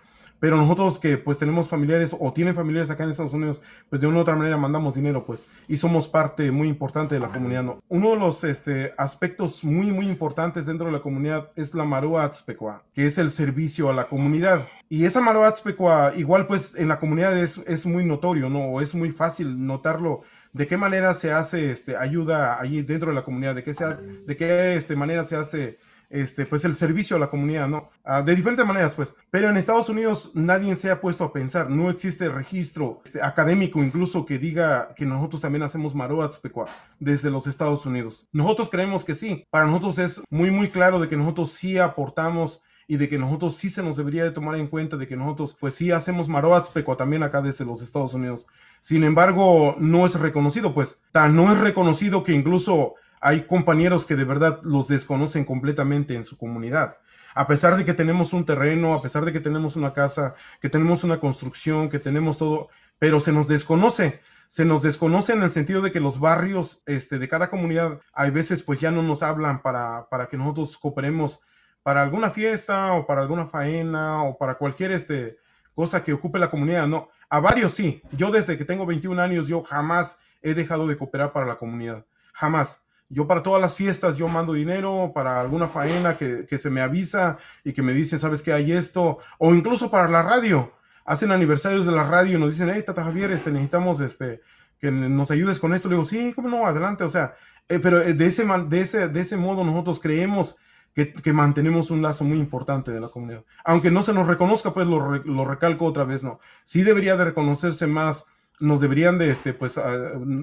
Pero 0.43 0.57
nosotros 0.57 0.99
que 0.99 1.17
pues 1.17 1.39
tenemos 1.39 1.69
familiares 1.69 2.13
o 2.19 2.33
tienen 2.33 2.53
familiares 2.53 2.89
acá 2.89 3.05
en 3.05 3.11
Estados 3.11 3.31
Unidos, 3.31 3.61
pues 3.89 4.01
de 4.01 4.07
una 4.07 4.17
u 4.17 4.19
otra 4.23 4.35
manera 4.35 4.57
mandamos 4.57 4.95
dinero, 4.95 5.25
pues, 5.25 5.45
y 5.69 5.77
somos 5.77 6.09
parte 6.09 6.51
muy 6.51 6.67
importante 6.67 7.15
de 7.15 7.21
la 7.21 7.29
comunidad. 7.29 7.63
¿no? 7.63 7.81
Uno 7.87 8.09
de 8.09 8.17
los 8.17 8.43
este, 8.43 8.93
aspectos 8.97 9.63
muy, 9.63 9.93
muy 9.93 10.05
importantes 10.09 10.65
dentro 10.65 10.87
de 10.87 10.91
la 10.91 10.99
comunidad 10.99 11.51
es 11.55 11.73
la 11.73 11.85
Maroa 11.85 12.25
Atzpecua, 12.25 12.83
que 12.93 13.05
es 13.05 13.17
el 13.17 13.31
servicio 13.31 13.89
a 13.89 13.93
la 13.93 14.09
comunidad. 14.09 14.67
Y 14.89 15.05
esa 15.05 15.21
Maroa 15.21 15.47
Atzpecua, 15.47 16.11
igual 16.17 16.45
pues 16.45 16.75
en 16.75 16.89
la 16.89 16.99
comunidad 16.99 17.37
es, 17.37 17.59
es 17.59 17.85
muy 17.85 18.03
notorio, 18.03 18.49
¿no? 18.49 18.65
O 18.65 18.81
es 18.81 18.93
muy 18.95 19.11
fácil 19.11 19.65
notarlo 19.65 20.23
de 20.51 20.67
qué 20.67 20.75
manera 20.75 21.13
se 21.13 21.31
hace 21.31 21.71
este, 21.71 21.95
ayuda 21.95 22.59
allí 22.59 22.81
dentro 22.81 23.11
de 23.11 23.15
la 23.15 23.23
comunidad, 23.23 23.55
de 23.55 23.63
qué, 23.63 23.73
se 23.73 23.85
hace, 23.85 24.03
de 24.03 24.35
qué 24.35 24.75
este, 24.75 24.97
manera 24.97 25.23
se 25.23 25.37
hace 25.37 25.79
este, 26.13 26.45
pues 26.45 26.63
el 26.63 26.75
servicio 26.75 27.17
a 27.17 27.19
la 27.19 27.31
comunidad, 27.31 27.67
¿no? 27.67 27.89
Ah, 28.03 28.21
de 28.21 28.35
diferentes 28.35 28.65
maneras, 28.65 28.93
pues. 28.93 29.15
Pero 29.31 29.49
en 29.49 29.57
Estados 29.57 29.89
Unidos 29.89 30.31
nadie 30.35 30.75
se 30.75 30.91
ha 30.91 31.01
puesto 31.01 31.23
a 31.23 31.33
pensar, 31.33 31.71
no 31.71 31.89
existe 31.89 32.29
registro 32.29 33.01
este, 33.03 33.19
académico 33.21 33.83
incluso 33.83 34.23
que 34.23 34.37
diga 34.37 34.93
que 34.95 35.07
nosotros 35.07 35.41
también 35.41 35.63
hacemos 35.63 35.95
maroatzpecua 35.95 36.67
desde 36.99 37.31
los 37.31 37.47
Estados 37.47 37.87
Unidos. 37.87 38.27
Nosotros 38.31 38.69
creemos 38.69 39.03
que 39.03 39.15
sí. 39.15 39.47
Para 39.49 39.65
nosotros 39.65 39.97
es 39.97 40.21
muy, 40.29 40.51
muy 40.51 40.69
claro 40.69 40.99
de 40.99 41.09
que 41.09 41.17
nosotros 41.17 41.51
sí 41.51 41.79
aportamos 41.79 42.61
y 42.87 42.97
de 42.97 43.09
que 43.09 43.17
nosotros 43.17 43.55
sí 43.55 43.71
se 43.71 43.81
nos 43.81 43.97
debería 43.97 44.23
de 44.23 44.31
tomar 44.31 44.55
en 44.55 44.67
cuenta 44.67 44.97
de 44.97 45.07
que 45.07 45.15
nosotros 45.15 45.57
pues 45.59 45.73
sí 45.73 45.89
hacemos 45.89 46.27
maroatzpecua 46.27 46.95
también 46.95 47.23
acá 47.23 47.41
desde 47.41 47.65
los 47.65 47.81
Estados 47.81 48.13
Unidos. 48.13 48.45
Sin 48.81 49.03
embargo, 49.03 49.75
no 49.79 50.05
es 50.05 50.19
reconocido, 50.19 50.75
pues 50.75 50.99
tan 51.11 51.35
no 51.35 51.51
es 51.51 51.57
reconocido 51.57 52.23
que 52.23 52.33
incluso 52.33 52.95
hay 53.23 53.43
compañeros 53.43 54.05
que 54.05 54.17
de 54.17 54.25
verdad 54.25 54.59
los 54.63 54.89
desconocen 54.89 55.45
completamente 55.45 56.13
en 56.15 56.25
su 56.25 56.37
comunidad. 56.37 56.97
A 57.33 57.47
pesar 57.47 57.77
de 57.77 57.85
que 57.85 57.93
tenemos 57.93 58.33
un 58.33 58.45
terreno, 58.45 58.93
a 58.93 59.01
pesar 59.01 59.23
de 59.23 59.31
que 59.31 59.39
tenemos 59.39 59.77
una 59.77 59.93
casa, 59.93 60.35
que 60.59 60.69
tenemos 60.69 61.05
una 61.05 61.21
construcción, 61.21 61.89
que 61.89 61.99
tenemos 61.99 62.37
todo, 62.37 62.67
pero 62.99 63.21
se 63.21 63.31
nos 63.31 63.47
desconoce. 63.47 64.19
Se 64.49 64.65
nos 64.65 64.83
desconoce 64.83 65.31
en 65.31 65.41
el 65.41 65.53
sentido 65.53 65.81
de 65.81 65.93
que 65.93 66.01
los 66.01 66.19
barrios 66.19 66.83
este, 66.85 67.17
de 67.17 67.29
cada 67.29 67.49
comunidad, 67.49 68.01
hay 68.11 68.29
veces 68.29 68.61
pues 68.61 68.81
ya 68.81 68.91
no 68.91 69.01
nos 69.01 69.23
hablan 69.23 69.61
para, 69.61 70.09
para 70.09 70.27
que 70.27 70.35
nosotros 70.35 70.77
cooperemos 70.77 71.39
para 71.81 72.01
alguna 72.01 72.29
fiesta 72.29 72.91
o 72.91 73.07
para 73.07 73.21
alguna 73.21 73.47
faena 73.47 74.23
o 74.23 74.37
para 74.37 74.55
cualquier 74.55 74.91
este, 74.91 75.37
cosa 75.73 76.03
que 76.03 76.11
ocupe 76.11 76.39
la 76.39 76.51
comunidad, 76.51 76.87
no. 76.87 77.07
A 77.29 77.39
varios 77.39 77.73
sí. 77.73 78.01
Yo 78.11 78.31
desde 78.31 78.57
que 78.57 78.65
tengo 78.65 78.85
21 78.85 79.21
años, 79.21 79.47
yo 79.47 79.63
jamás 79.63 80.19
he 80.41 80.53
dejado 80.53 80.87
de 80.87 80.97
cooperar 80.97 81.31
para 81.31 81.45
la 81.45 81.55
comunidad. 81.55 82.05
Jamás. 82.33 82.83
Yo 83.13 83.27
para 83.27 83.43
todas 83.43 83.61
las 83.61 83.75
fiestas, 83.75 84.17
yo 84.17 84.27
mando 84.27 84.53
dinero 84.53 85.11
para 85.13 85.39
alguna 85.39 85.67
faena 85.67 86.17
que, 86.17 86.45
que 86.47 86.57
se 86.57 86.69
me 86.71 86.81
avisa 86.81 87.37
y 87.63 87.71
que 87.71 87.83
me 87.83 87.93
dicen, 87.93 88.17
¿sabes 88.17 88.41
qué 88.41 88.53
hay 88.53 88.71
esto? 88.71 89.19
O 89.37 89.53
incluso 89.53 89.91
para 89.91 90.09
la 90.09 90.23
radio. 90.23 90.73
Hacen 91.05 91.31
aniversarios 91.31 91.85
de 91.85 91.91
la 91.91 92.03
radio 92.03 92.37
y 92.37 92.39
nos 92.39 92.53
dicen, 92.53 92.71
hey, 92.73 92.81
Tata 92.85 93.03
Javier, 93.03 93.31
este, 93.31 93.51
necesitamos 93.51 93.99
este, 93.99 94.41
que 94.79 94.89
nos 94.89 95.29
ayudes 95.31 95.59
con 95.59 95.73
esto. 95.73 95.89
Le 95.89 95.95
digo, 95.95 96.05
sí, 96.05 96.33
¿cómo 96.33 96.49
no? 96.49 96.65
Adelante. 96.65 97.03
O 97.03 97.09
sea, 97.09 97.35
eh, 97.69 97.79
pero 97.79 98.01
eh, 98.01 98.13
de 98.13 98.25
ese, 98.25 98.45
de, 98.67 98.81
ese, 98.81 99.07
de 99.07 99.21
ese 99.21 99.37
modo 99.37 99.63
nosotros 99.63 99.99
creemos 99.99 100.57
que, 100.95 101.13
que, 101.13 101.33
mantenemos 101.33 101.91
un 101.91 102.01
lazo 102.01 102.23
muy 102.23 102.39
importante 102.39 102.91
de 102.91 102.99
la 102.99 103.09
comunidad. 103.09 103.43
Aunque 103.63 103.91
no 103.91 104.01
se 104.03 104.13
nos 104.13 104.27
reconozca, 104.27 104.73
pues 104.73 104.87
lo, 104.87 105.23
lo 105.23 105.45
recalco 105.45 105.85
otra 105.85 106.03
vez, 106.03 106.23
¿no? 106.23 106.39
Sí 106.63 106.83
debería 106.83 107.15
de 107.15 107.25
reconocerse 107.25 107.87
más, 107.87 108.25
nos 108.63 108.79
deberían 108.79 109.17
de, 109.17 109.29
este, 109.29 109.53
pues, 109.53 109.79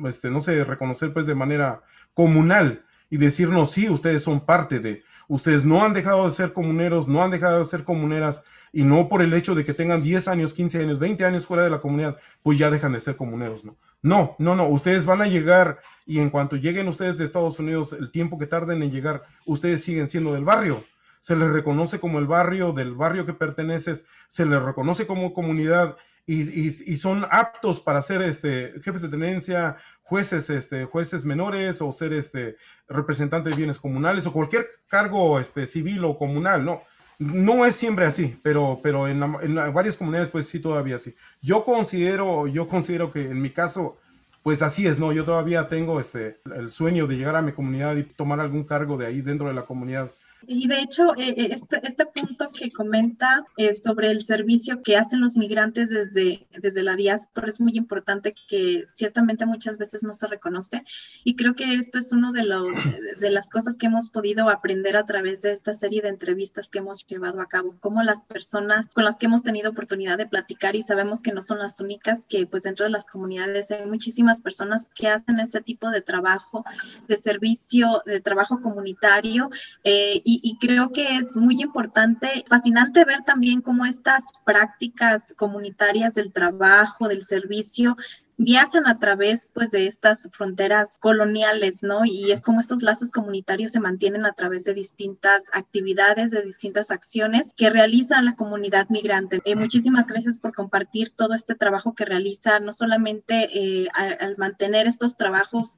este, 0.06 0.30
no 0.30 0.40
sé, 0.42 0.62
reconocer 0.64 1.12
pues 1.12 1.24
de 1.24 1.34
manera 1.34 1.82
comunal 2.12 2.84
y 3.08 3.16
decirnos, 3.16 3.72
sí, 3.72 3.88
ustedes 3.88 4.22
son 4.22 4.44
parte 4.44 4.78
de, 4.78 5.02
ustedes 5.26 5.64
no 5.64 5.82
han 5.82 5.94
dejado 5.94 6.26
de 6.26 6.30
ser 6.30 6.52
comuneros, 6.52 7.08
no 7.08 7.22
han 7.22 7.30
dejado 7.30 7.60
de 7.60 7.64
ser 7.64 7.82
comuneras, 7.82 8.44
y 8.72 8.84
no 8.84 9.08
por 9.08 9.22
el 9.22 9.32
hecho 9.32 9.54
de 9.54 9.64
que 9.64 9.72
tengan 9.72 10.02
10 10.02 10.28
años, 10.28 10.52
15 10.52 10.82
años, 10.82 10.98
20 10.98 11.24
años 11.24 11.46
fuera 11.46 11.64
de 11.64 11.70
la 11.70 11.80
comunidad, 11.80 12.18
pues 12.42 12.58
ya 12.58 12.70
dejan 12.70 12.92
de 12.92 13.00
ser 13.00 13.16
comuneros, 13.16 13.64
¿no? 13.64 13.76
No, 14.02 14.36
no, 14.38 14.54
no, 14.54 14.68
ustedes 14.68 15.04
van 15.06 15.22
a 15.22 15.26
llegar 15.26 15.80
y 16.06 16.20
en 16.20 16.30
cuanto 16.30 16.56
lleguen 16.56 16.88
ustedes 16.88 17.16
de 17.18 17.24
Estados 17.24 17.58
Unidos, 17.58 17.94
el 17.94 18.10
tiempo 18.10 18.38
que 18.38 18.46
tarden 18.46 18.82
en 18.82 18.90
llegar, 18.90 19.22
ustedes 19.46 19.82
siguen 19.82 20.08
siendo 20.08 20.34
del 20.34 20.44
barrio. 20.44 20.84
Se 21.20 21.36
les 21.36 21.50
reconoce 21.50 22.00
como 22.00 22.18
el 22.18 22.26
barrio, 22.26 22.72
del 22.72 22.94
barrio 22.94 23.26
que 23.26 23.34
perteneces, 23.34 24.06
se 24.28 24.46
les 24.46 24.62
reconoce 24.62 25.06
como 25.06 25.34
comunidad 25.34 25.96
y, 26.30 26.42
y, 26.42 26.92
y 26.92 26.96
son 26.96 27.26
aptos 27.28 27.80
para 27.80 28.00
ser 28.02 28.22
este, 28.22 28.74
jefes 28.84 29.02
de 29.02 29.08
tenencia, 29.08 29.76
jueces, 30.02 30.48
este, 30.48 30.84
jueces 30.84 31.24
menores 31.24 31.82
o 31.82 31.90
ser 31.90 32.12
este, 32.12 32.56
representantes 32.88 33.50
de 33.50 33.56
bienes 33.56 33.80
comunales 33.80 34.26
o 34.26 34.32
cualquier 34.32 34.68
cargo 34.86 35.40
este, 35.40 35.66
civil 35.66 36.04
o 36.04 36.16
comunal, 36.16 36.64
¿no? 36.64 36.82
No 37.18 37.66
es 37.66 37.74
siempre 37.74 38.06
así, 38.06 38.38
pero, 38.44 38.78
pero 38.80 39.08
en, 39.08 39.18
la, 39.18 39.38
en 39.42 39.74
varias 39.74 39.96
comunidades 39.96 40.30
pues 40.30 40.46
sí 40.46 40.60
todavía 40.60 40.96
así. 40.96 41.16
Yo 41.42 41.64
considero, 41.64 42.46
yo 42.46 42.68
considero 42.68 43.12
que 43.12 43.28
en 43.28 43.42
mi 43.42 43.50
caso, 43.50 43.98
pues 44.44 44.62
así 44.62 44.86
es, 44.86 45.00
¿no? 45.00 45.12
Yo 45.12 45.24
todavía 45.24 45.66
tengo 45.68 45.98
este, 45.98 46.40
el 46.54 46.70
sueño 46.70 47.08
de 47.08 47.16
llegar 47.16 47.34
a 47.34 47.42
mi 47.42 47.50
comunidad 47.50 47.96
y 47.96 48.04
tomar 48.04 48.38
algún 48.38 48.62
cargo 48.62 48.96
de 48.96 49.06
ahí 49.06 49.20
dentro 49.20 49.48
de 49.48 49.54
la 49.54 49.66
comunidad. 49.66 50.12
Y 50.46 50.68
de 50.68 50.80
hecho, 50.80 51.14
eh, 51.16 51.48
este, 51.52 51.86
este, 51.86 52.06
punto 52.06 52.50
que 52.50 52.70
comenta 52.70 53.44
eh, 53.56 53.72
sobre 53.74 54.10
el 54.10 54.24
servicio 54.24 54.82
que 54.82 54.96
hacen 54.96 55.20
los 55.20 55.36
migrantes 55.36 55.90
desde, 55.90 56.46
desde 56.58 56.82
la 56.82 56.96
diáspora 56.96 57.48
es 57.48 57.60
muy 57.60 57.72
importante 57.76 58.34
que 58.48 58.84
ciertamente 58.94 59.46
muchas 59.46 59.76
veces 59.76 60.02
no 60.02 60.12
se 60.12 60.26
reconoce. 60.26 60.84
Y 61.24 61.36
creo 61.36 61.54
que 61.54 61.74
esto 61.74 61.98
es 61.98 62.12
uno 62.12 62.32
de, 62.32 62.44
los, 62.44 62.68
de 63.20 63.30
las 63.30 63.48
cosas 63.48 63.76
que 63.76 63.86
hemos 63.86 64.10
podido 64.10 64.48
aprender 64.48 64.96
a 64.96 65.06
través 65.06 65.42
de 65.42 65.52
esta 65.52 65.74
serie 65.74 66.02
de 66.02 66.08
entrevistas 66.08 66.68
que 66.68 66.78
hemos 66.78 67.06
llevado 67.06 67.40
a 67.40 67.48
cabo, 67.48 67.76
como 67.80 68.02
las 68.02 68.20
personas 68.22 68.88
con 68.94 69.04
las 69.04 69.16
que 69.16 69.26
hemos 69.26 69.42
tenido 69.42 69.70
oportunidad 69.70 70.18
de 70.18 70.26
platicar 70.26 70.76
y 70.76 70.82
sabemos 70.82 71.20
que 71.20 71.32
no 71.32 71.42
son 71.42 71.58
las 71.58 71.80
únicas, 71.80 72.24
que 72.28 72.46
pues 72.46 72.62
dentro 72.62 72.84
de 72.84 72.90
las 72.90 73.06
comunidades 73.06 73.70
hay 73.70 73.86
muchísimas 73.86 74.40
personas 74.40 74.88
que 74.94 75.08
hacen 75.08 75.40
este 75.40 75.60
tipo 75.60 75.90
de 75.90 76.00
trabajo, 76.00 76.64
de 77.08 77.16
servicio, 77.16 78.02
de 78.06 78.20
trabajo 78.20 78.60
comunitario. 78.60 79.50
Eh, 79.84 80.22
y, 80.24 80.29
y, 80.42 80.58
creo 80.58 80.92
que 80.92 81.16
es 81.16 81.34
muy 81.34 81.60
importante, 81.60 82.44
fascinante 82.46 83.04
ver 83.04 83.24
también 83.24 83.62
cómo 83.62 83.86
estas 83.86 84.24
prácticas 84.44 85.34
comunitarias 85.36 86.14
del 86.14 86.32
trabajo, 86.32 87.08
del 87.08 87.22
servicio, 87.22 87.96
viajan 88.42 88.86
a 88.86 88.98
través 88.98 89.48
pues 89.52 89.70
de 89.70 89.86
estas 89.86 90.26
fronteras 90.32 90.96
coloniales, 90.98 91.82
¿no? 91.82 92.06
Y 92.06 92.32
es 92.32 92.40
como 92.40 92.58
estos 92.58 92.82
lazos 92.82 93.10
comunitarios 93.10 93.72
se 93.72 93.80
mantienen 93.80 94.24
a 94.24 94.32
través 94.32 94.64
de 94.64 94.72
distintas 94.72 95.42
actividades, 95.52 96.30
de 96.30 96.40
distintas 96.40 96.90
acciones 96.90 97.52
que 97.54 97.68
realiza 97.68 98.22
la 98.22 98.36
comunidad 98.36 98.88
migrante. 98.88 99.42
Eh, 99.44 99.56
muchísimas 99.56 100.06
gracias 100.06 100.38
por 100.38 100.54
compartir 100.54 101.12
todo 101.14 101.34
este 101.34 101.54
trabajo 101.54 101.94
que 101.94 102.06
realiza, 102.06 102.60
no 102.60 102.72
solamente 102.72 103.50
eh, 103.52 103.88
al, 103.92 104.38
mantener 104.38 104.86
estos 104.86 105.18
trabajos 105.18 105.76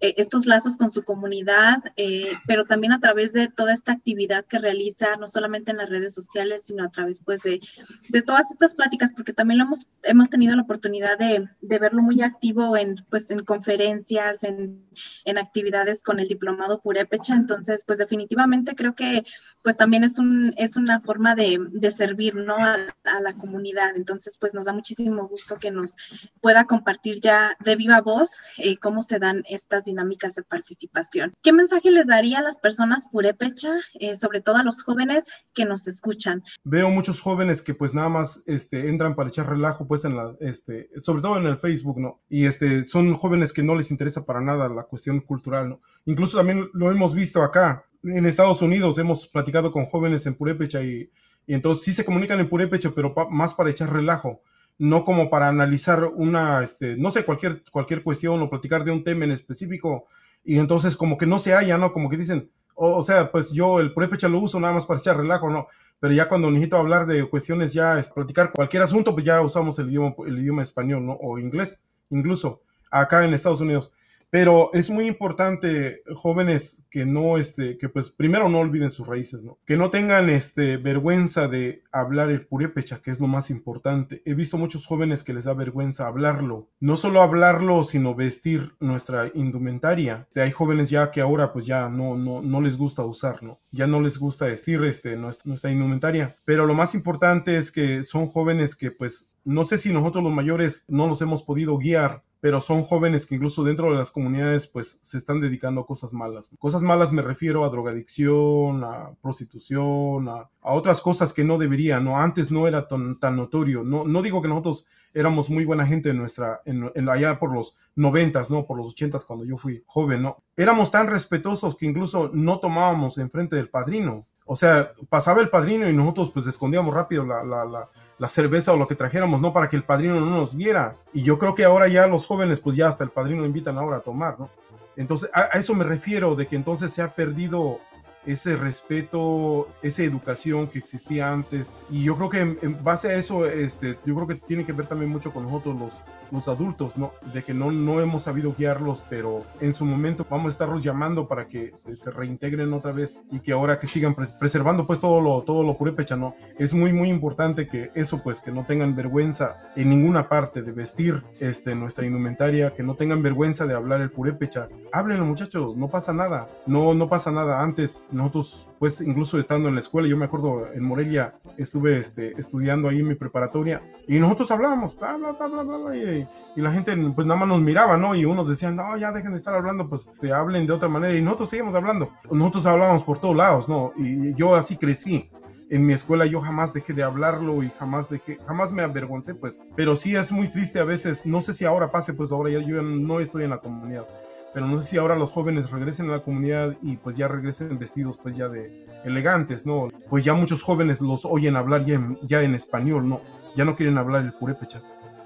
eh, 0.00 0.14
estos 0.16 0.46
lazos 0.46 0.76
con 0.76 0.92
su 0.92 1.02
comunidad, 1.02 1.82
eh, 1.96 2.30
pero 2.46 2.64
también 2.64 2.92
a 2.92 3.00
través 3.00 3.32
de 3.32 3.48
toda 3.48 3.72
esta 3.72 3.90
actividad 3.90 4.44
que 4.44 4.60
realiza, 4.60 5.16
no 5.16 5.26
solamente 5.26 5.72
en 5.72 5.78
las 5.78 5.88
redes 5.88 6.14
sociales, 6.14 6.62
sino 6.66 6.84
a 6.84 6.90
través 6.90 7.20
pues, 7.24 7.42
de, 7.42 7.60
de 8.08 8.22
todas 8.22 8.52
estas 8.52 8.76
pláticas, 8.76 9.12
porque 9.12 9.32
también 9.32 9.58
lo 9.58 9.64
hemos, 9.64 9.88
hemos 10.04 10.30
tenido 10.30 10.54
la 10.54 10.62
oportunidad 10.62 11.18
de, 11.18 11.48
de 11.68 11.78
verlo 11.78 12.02
muy 12.02 12.22
activo 12.22 12.76
en, 12.76 13.04
pues, 13.10 13.30
en 13.30 13.44
conferencias, 13.44 14.42
en, 14.44 14.84
en, 15.24 15.38
actividades 15.38 16.02
con 16.02 16.18
el 16.18 16.28
diplomado 16.28 16.80
Purépecha. 16.80 17.34
Entonces, 17.34 17.84
pues 17.86 17.98
definitivamente 17.98 18.74
creo 18.74 18.94
que 18.94 19.24
pues 19.62 19.76
también 19.76 20.04
es, 20.04 20.18
un, 20.18 20.54
es 20.56 20.76
una 20.76 21.00
forma 21.00 21.34
de, 21.34 21.58
de 21.70 21.90
servir 21.90 22.34
¿no? 22.34 22.56
a, 22.56 22.76
a 23.04 23.20
la 23.20 23.34
comunidad. 23.34 23.96
Entonces, 23.96 24.38
pues 24.38 24.54
nos 24.54 24.66
da 24.66 24.72
muchísimo 24.72 25.28
gusto 25.28 25.58
que 25.58 25.70
nos 25.70 25.96
pueda 26.40 26.64
compartir 26.64 27.20
ya 27.20 27.56
de 27.64 27.76
viva 27.76 28.00
voz 28.00 28.38
eh, 28.56 28.76
cómo 28.78 29.02
se 29.02 29.18
dan 29.18 29.44
estas 29.48 29.84
dinámicas 29.84 30.34
de 30.34 30.42
participación. 30.42 31.34
¿Qué 31.42 31.52
mensaje 31.52 31.90
les 31.90 32.06
daría 32.06 32.38
a 32.38 32.42
las 32.42 32.56
personas 32.56 33.06
purépecha, 33.10 33.72
eh, 34.00 34.16
sobre 34.16 34.40
todo 34.40 34.56
a 34.56 34.62
los 34.62 34.82
jóvenes 34.82 35.24
que 35.54 35.64
nos 35.64 35.86
escuchan? 35.86 36.42
Veo 36.64 36.90
muchos 36.90 37.20
jóvenes 37.20 37.62
que 37.62 37.74
pues 37.74 37.94
nada 37.94 38.08
más 38.08 38.42
este, 38.46 38.88
entran 38.88 39.14
para 39.14 39.28
echar 39.28 39.48
relajo, 39.48 39.86
pues 39.86 40.04
en 40.04 40.16
la, 40.16 40.34
este, 40.40 40.90
sobre 41.00 41.22
todo 41.22 41.38
en 41.38 41.46
el 41.46 41.57
Facebook, 41.58 42.00
¿no? 42.00 42.20
Y 42.28 42.46
este, 42.46 42.84
son 42.84 43.14
jóvenes 43.16 43.52
que 43.52 43.62
no 43.62 43.74
les 43.74 43.90
interesa 43.90 44.24
para 44.24 44.40
nada 44.40 44.68
la 44.68 44.84
cuestión 44.84 45.20
cultural, 45.20 45.68
¿no? 45.68 45.80
Incluso 46.06 46.38
también 46.38 46.68
lo 46.72 46.90
hemos 46.90 47.14
visto 47.14 47.42
acá, 47.42 47.84
en 48.02 48.26
Estados 48.26 48.62
Unidos 48.62 48.98
hemos 48.98 49.26
platicado 49.26 49.72
con 49.72 49.86
jóvenes 49.86 50.26
en 50.26 50.34
purépecha 50.34 50.82
y, 50.82 51.10
y 51.46 51.54
entonces 51.54 51.84
sí 51.84 51.92
se 51.92 52.04
comunican 52.04 52.40
en 52.40 52.48
purépecha, 52.48 52.92
pero 52.94 53.12
pa, 53.12 53.28
más 53.28 53.54
para 53.54 53.70
echar 53.70 53.92
relajo 53.92 54.42
no 54.78 55.04
como 55.04 55.28
para 55.28 55.48
analizar 55.48 56.04
una, 56.04 56.62
este, 56.62 56.96
no 56.96 57.10
sé, 57.10 57.24
cualquier, 57.24 57.64
cualquier 57.70 58.02
cuestión 58.02 58.40
o 58.40 58.48
platicar 58.48 58.84
de 58.84 58.92
un 58.92 59.02
tema 59.02 59.24
en 59.24 59.32
específico, 59.32 60.06
y 60.44 60.58
entonces 60.58 60.96
como 60.96 61.18
que 61.18 61.26
no 61.26 61.38
se 61.38 61.52
halla, 61.52 61.76
¿no? 61.78 61.92
Como 61.92 62.08
que 62.08 62.16
dicen, 62.16 62.50
o, 62.78 63.02
sea, 63.02 63.30
pues 63.30 63.50
yo 63.52 63.80
el 63.80 63.92
purépecha 63.92 64.28
lo 64.28 64.38
uso 64.38 64.60
nada 64.60 64.74
más 64.74 64.86
para 64.86 65.00
echar 65.00 65.16
relajo, 65.16 65.50
¿no? 65.50 65.66
Pero 66.00 66.14
ya 66.14 66.28
cuando 66.28 66.50
necesito 66.50 66.76
hablar 66.76 67.06
de 67.06 67.28
cuestiones, 67.28 67.72
ya 67.72 67.98
es, 67.98 68.10
platicar 68.10 68.52
cualquier 68.52 68.82
asunto, 68.82 69.12
pues 69.12 69.24
ya 69.24 69.40
usamos 69.40 69.78
el 69.80 69.88
idioma, 69.88 70.14
el 70.26 70.38
idioma 70.38 70.62
español, 70.62 71.04
¿no? 71.04 71.14
O 71.20 71.38
inglés, 71.38 71.82
incluso, 72.10 72.62
acá 72.90 73.24
en 73.24 73.34
Estados 73.34 73.60
Unidos. 73.60 73.92
Pero 74.30 74.70
es 74.74 74.90
muy 74.90 75.06
importante, 75.06 76.02
jóvenes, 76.14 76.86
que 76.90 77.06
no, 77.06 77.38
este, 77.38 77.78
que 77.78 77.88
pues 77.88 78.10
primero 78.10 78.48
no 78.48 78.58
olviden 78.58 78.90
sus 78.90 79.06
raíces, 79.06 79.42
¿no? 79.42 79.58
Que 79.64 79.76
no 79.76 79.90
tengan, 79.90 80.28
este, 80.28 80.76
vergüenza 80.76 81.48
de 81.48 81.82
hablar 81.92 82.30
el 82.30 82.46
purépecha, 82.46 83.00
que 83.00 83.10
es 83.10 83.20
lo 83.20 83.26
más 83.26 83.50
importante. 83.50 84.22
He 84.26 84.34
visto 84.34 84.58
muchos 84.58 84.86
jóvenes 84.86 85.24
que 85.24 85.32
les 85.32 85.44
da 85.44 85.54
vergüenza 85.54 86.06
hablarlo. 86.06 86.68
No 86.80 86.96
solo 86.96 87.22
hablarlo, 87.22 87.84
sino 87.84 88.14
vestir 88.14 88.74
nuestra 88.80 89.30
indumentaria. 89.34 90.28
Hay 90.36 90.50
jóvenes 90.50 90.90
ya 90.90 91.10
que 91.10 91.20
ahora 91.20 91.52
pues 91.52 91.66
ya 91.66 91.88
no, 91.88 92.16
no, 92.16 92.42
no 92.42 92.60
les 92.60 92.76
gusta 92.76 93.04
usar, 93.04 93.42
¿no? 93.42 93.60
Ya 93.70 93.86
no 93.86 94.00
les 94.00 94.18
gusta 94.18 94.46
vestir, 94.46 94.82
este, 94.84 95.16
nuestra, 95.16 95.48
nuestra 95.48 95.70
indumentaria. 95.70 96.36
Pero 96.44 96.66
lo 96.66 96.74
más 96.74 96.94
importante 96.94 97.56
es 97.56 97.72
que 97.72 98.02
son 98.02 98.26
jóvenes 98.26 98.76
que 98.76 98.90
pues 98.90 99.32
no 99.44 99.64
sé 99.64 99.78
si 99.78 99.92
nosotros 99.92 100.22
los 100.22 100.32
mayores 100.32 100.84
no 100.88 101.06
los 101.06 101.22
hemos 101.22 101.42
podido 101.42 101.78
guiar, 101.78 102.22
pero 102.40 102.60
son 102.60 102.82
jóvenes 102.82 103.26
que 103.26 103.34
incluso 103.34 103.64
dentro 103.64 103.90
de 103.90 103.98
las 103.98 104.10
comunidades 104.10 104.66
pues 104.66 104.98
se 105.02 105.18
están 105.18 105.40
dedicando 105.40 105.80
a 105.80 105.86
cosas 105.86 106.12
malas. 106.12 106.50
Cosas 106.58 106.82
malas 106.82 107.12
me 107.12 107.22
refiero 107.22 107.64
a 107.64 107.68
drogadicción, 107.68 108.84
a 108.84 109.14
prostitución, 109.20 110.28
a, 110.28 110.48
a 110.60 110.72
otras 110.72 111.00
cosas 111.00 111.32
que 111.32 111.44
no 111.44 111.58
deberían, 111.58 112.04
¿no? 112.04 112.18
Antes 112.18 112.50
no 112.50 112.68
era 112.68 112.86
tan, 112.86 113.18
tan 113.18 113.36
notorio. 113.36 113.82
No, 113.82 114.04
no 114.04 114.22
digo 114.22 114.42
que 114.42 114.48
nosotros 114.48 114.86
éramos 115.14 115.50
muy 115.50 115.64
buena 115.64 115.86
gente 115.86 116.10
en 116.10 116.18
nuestra, 116.18 116.60
en, 116.64 117.08
allá 117.08 117.38
por 117.38 117.52
los 117.52 117.76
noventas, 117.94 118.50
¿no? 118.50 118.66
Por 118.66 118.76
los 118.76 118.88
ochentas 118.88 119.24
cuando 119.24 119.44
yo 119.44 119.56
fui 119.56 119.82
joven, 119.86 120.22
¿no? 120.22 120.44
Éramos 120.56 120.90
tan 120.90 121.06
respetuosos 121.08 121.76
que 121.76 121.86
incluso 121.86 122.30
no 122.32 122.60
tomábamos 122.60 123.18
enfrente 123.18 123.56
del 123.56 123.70
padrino. 123.70 124.26
O 124.50 124.56
sea, 124.56 124.92
pasaba 125.10 125.42
el 125.42 125.50
padrino 125.50 125.88
y 125.88 125.92
nosotros 125.92 126.30
pues 126.32 126.46
escondíamos 126.46 126.94
rápido 126.94 127.22
la, 127.22 127.44
la, 127.44 127.66
la, 127.66 127.86
la, 128.18 128.28
cerveza 128.30 128.72
o 128.72 128.78
lo 128.78 128.86
que 128.86 128.94
trajéramos, 128.94 129.42
¿no? 129.42 129.52
Para 129.52 129.68
que 129.68 129.76
el 129.76 129.84
padrino 129.84 130.18
no 130.18 130.38
nos 130.38 130.56
viera. 130.56 130.94
Y 131.12 131.22
yo 131.22 131.38
creo 131.38 131.54
que 131.54 131.64
ahora 131.64 131.86
ya 131.86 132.06
los 132.06 132.26
jóvenes 132.26 132.58
pues 132.58 132.74
ya 132.74 132.88
hasta 132.88 133.04
el 133.04 133.10
padrino 133.10 133.44
invitan 133.44 133.76
ahora 133.76 133.98
a 133.98 134.00
tomar, 134.00 134.40
¿no? 134.40 134.48
Entonces, 134.96 135.30
a, 135.34 135.50
a 135.52 135.58
eso 135.58 135.74
me 135.74 135.84
refiero 135.84 136.34
de 136.34 136.46
que 136.46 136.56
entonces 136.56 136.90
se 136.90 137.02
ha 137.02 137.08
perdido 137.08 137.78
ese 138.26 138.56
respeto, 138.56 139.68
esa 139.82 140.02
educación 140.02 140.68
que 140.68 140.78
existía 140.78 141.32
antes. 141.32 141.74
Y 141.90 142.04
yo 142.04 142.16
creo 142.16 142.30
que 142.30 142.40
en, 142.40 142.84
base 142.84 143.08
a 143.08 143.14
eso, 143.14 143.46
este, 143.46 143.98
yo 144.04 144.14
creo 144.14 144.26
que 144.26 144.34
tiene 144.34 144.66
que 144.66 144.72
ver 144.72 144.86
también 144.86 145.10
mucho 145.10 145.32
con 145.32 145.44
nosotros 145.44 145.78
los, 145.78 146.02
los 146.30 146.48
adultos, 146.48 146.96
¿no? 146.96 147.12
De 147.32 147.42
que 147.42 147.54
no, 147.54 147.70
no 147.70 148.00
hemos 148.00 148.22
sabido 148.22 148.54
guiarlos, 148.56 149.04
pero 149.08 149.44
en 149.60 149.72
su 149.72 149.84
momento 149.84 150.26
vamos 150.28 150.46
a 150.46 150.50
estarlos 150.50 150.84
llamando 150.84 151.26
para 151.26 151.48
que 151.48 151.72
se 151.94 152.10
reintegren 152.10 152.72
otra 152.72 152.92
vez 152.92 153.18
y 153.30 153.40
que 153.40 153.52
ahora 153.52 153.78
que 153.78 153.86
sigan 153.86 154.14
preservando 154.14 154.86
pues 154.86 155.00
todo 155.00 155.20
lo, 155.20 155.42
todo 155.42 155.62
lo 155.62 155.76
purépecha, 155.76 156.16
¿no? 156.16 156.34
Es 156.58 156.74
muy, 156.74 156.92
muy 156.92 157.08
importante 157.08 157.66
que 157.66 157.90
eso 157.94 158.22
pues, 158.22 158.40
que 158.40 158.52
no 158.52 158.64
tengan 158.64 158.94
vergüenza 158.94 159.56
en 159.76 159.90
ninguna 159.90 160.28
parte 160.28 160.62
de 160.62 160.72
vestir 160.72 161.22
este, 161.40 161.74
nuestra 161.74 162.06
indumentaria, 162.06 162.74
que 162.74 162.82
no 162.82 162.94
tengan 162.94 163.22
vergüenza 163.22 163.66
de 163.66 163.74
hablar 163.74 164.00
el 164.00 164.10
purépecha. 164.10 164.68
Háblenlo 164.92 165.24
muchachos, 165.24 165.76
no 165.76 165.88
pasa 165.88 166.12
nada, 166.12 166.48
no, 166.66 166.94
no 166.94 167.08
pasa 167.08 167.30
nada. 167.30 167.62
Antes 167.62 168.02
nosotros 168.10 168.68
pues 168.78 169.00
incluso 169.00 169.38
estando 169.38 169.68
en 169.68 169.74
la 169.74 169.80
escuela, 169.80 170.08
yo 170.08 170.16
me 170.16 170.26
acuerdo 170.26 170.72
en 170.72 170.84
Morelia 170.84 171.32
estuve 171.56 171.98
este, 171.98 172.38
estudiando 172.38 172.88
ahí 172.88 173.00
en 173.00 173.08
mi 173.08 173.14
preparatoria 173.14 173.82
y 174.06 174.18
nosotros 174.20 174.50
hablábamos, 174.50 174.96
bla, 174.96 175.16
bla, 175.16 175.32
bla, 175.32 175.46
bla, 175.46 175.76
bla, 175.76 175.96
y, 175.96 176.26
la 176.56 176.72
gente 176.72 176.96
pues 177.14 177.26
nada 177.26 177.38
más 177.38 177.48
nos 177.48 177.60
miraba, 177.60 177.96
¿no? 177.96 178.16
Y 178.16 178.24
unos 178.24 178.48
decían, 178.48 178.74
no, 178.74 178.96
ya 178.96 179.12
dejen 179.12 179.30
de 179.30 179.38
estar 179.38 179.54
hablando, 179.54 179.88
pues 179.88 180.10
te 180.20 180.32
hablen 180.32 180.66
de 180.66 180.72
otra 180.72 180.88
manera 180.88 181.14
y 181.14 181.22
nosotros 181.22 181.50
seguimos 181.50 181.74
hablando. 181.76 182.10
Nosotros 182.32 182.66
hablábamos 182.66 183.04
por 183.04 183.18
todos 183.18 183.36
lados, 183.36 183.68
¿no? 183.68 183.92
Y 183.96 184.34
yo 184.34 184.56
así 184.56 184.76
crecí. 184.76 185.30
En 185.70 185.86
mi 185.86 185.92
escuela 185.92 186.26
yo 186.26 186.40
jamás 186.40 186.72
dejé 186.72 186.94
de 186.94 187.04
hablarlo 187.04 187.62
y 187.62 187.70
jamás 187.70 188.08
dejé, 188.08 188.38
jamás 188.46 188.72
me 188.72 188.82
avergoncé, 188.82 189.36
pues. 189.36 189.62
Pero 189.76 189.94
sí 189.94 190.16
es 190.16 190.32
muy 190.32 190.48
triste 190.48 190.80
a 190.80 190.84
veces, 190.84 191.26
no 191.26 191.40
sé 191.42 191.52
si 191.52 191.64
ahora 191.64 191.92
pase, 191.92 192.12
pues 192.12 192.32
ahora 192.32 192.50
ya 192.50 192.58
yo 192.58 192.82
no 192.82 193.20
estoy 193.20 193.44
en 193.44 193.50
la 193.50 193.58
comunidad 193.58 194.06
pero 194.52 194.66
no 194.66 194.80
sé 194.80 194.88
si 194.88 194.96
ahora 194.96 195.16
los 195.16 195.30
jóvenes 195.30 195.70
regresen 195.70 196.08
a 196.08 196.12
la 196.12 196.22
comunidad 196.22 196.76
y 196.82 196.96
pues 196.96 197.16
ya 197.16 197.28
regresen 197.28 197.78
vestidos 197.78 198.18
pues 198.22 198.36
ya 198.36 198.48
de 198.48 198.86
elegantes, 199.04 199.66
¿no? 199.66 199.88
Pues 200.08 200.24
ya 200.24 200.34
muchos 200.34 200.62
jóvenes 200.62 201.00
los 201.00 201.24
oyen 201.24 201.56
hablar 201.56 201.84
ya 201.84 201.94
en, 201.94 202.18
ya 202.22 202.42
en 202.42 202.54
español, 202.54 203.08
¿no? 203.08 203.20
Ya 203.56 203.64
no 203.64 203.76
quieren 203.76 203.98
hablar 203.98 204.24
el 204.24 204.32
purépecha. 204.32 204.82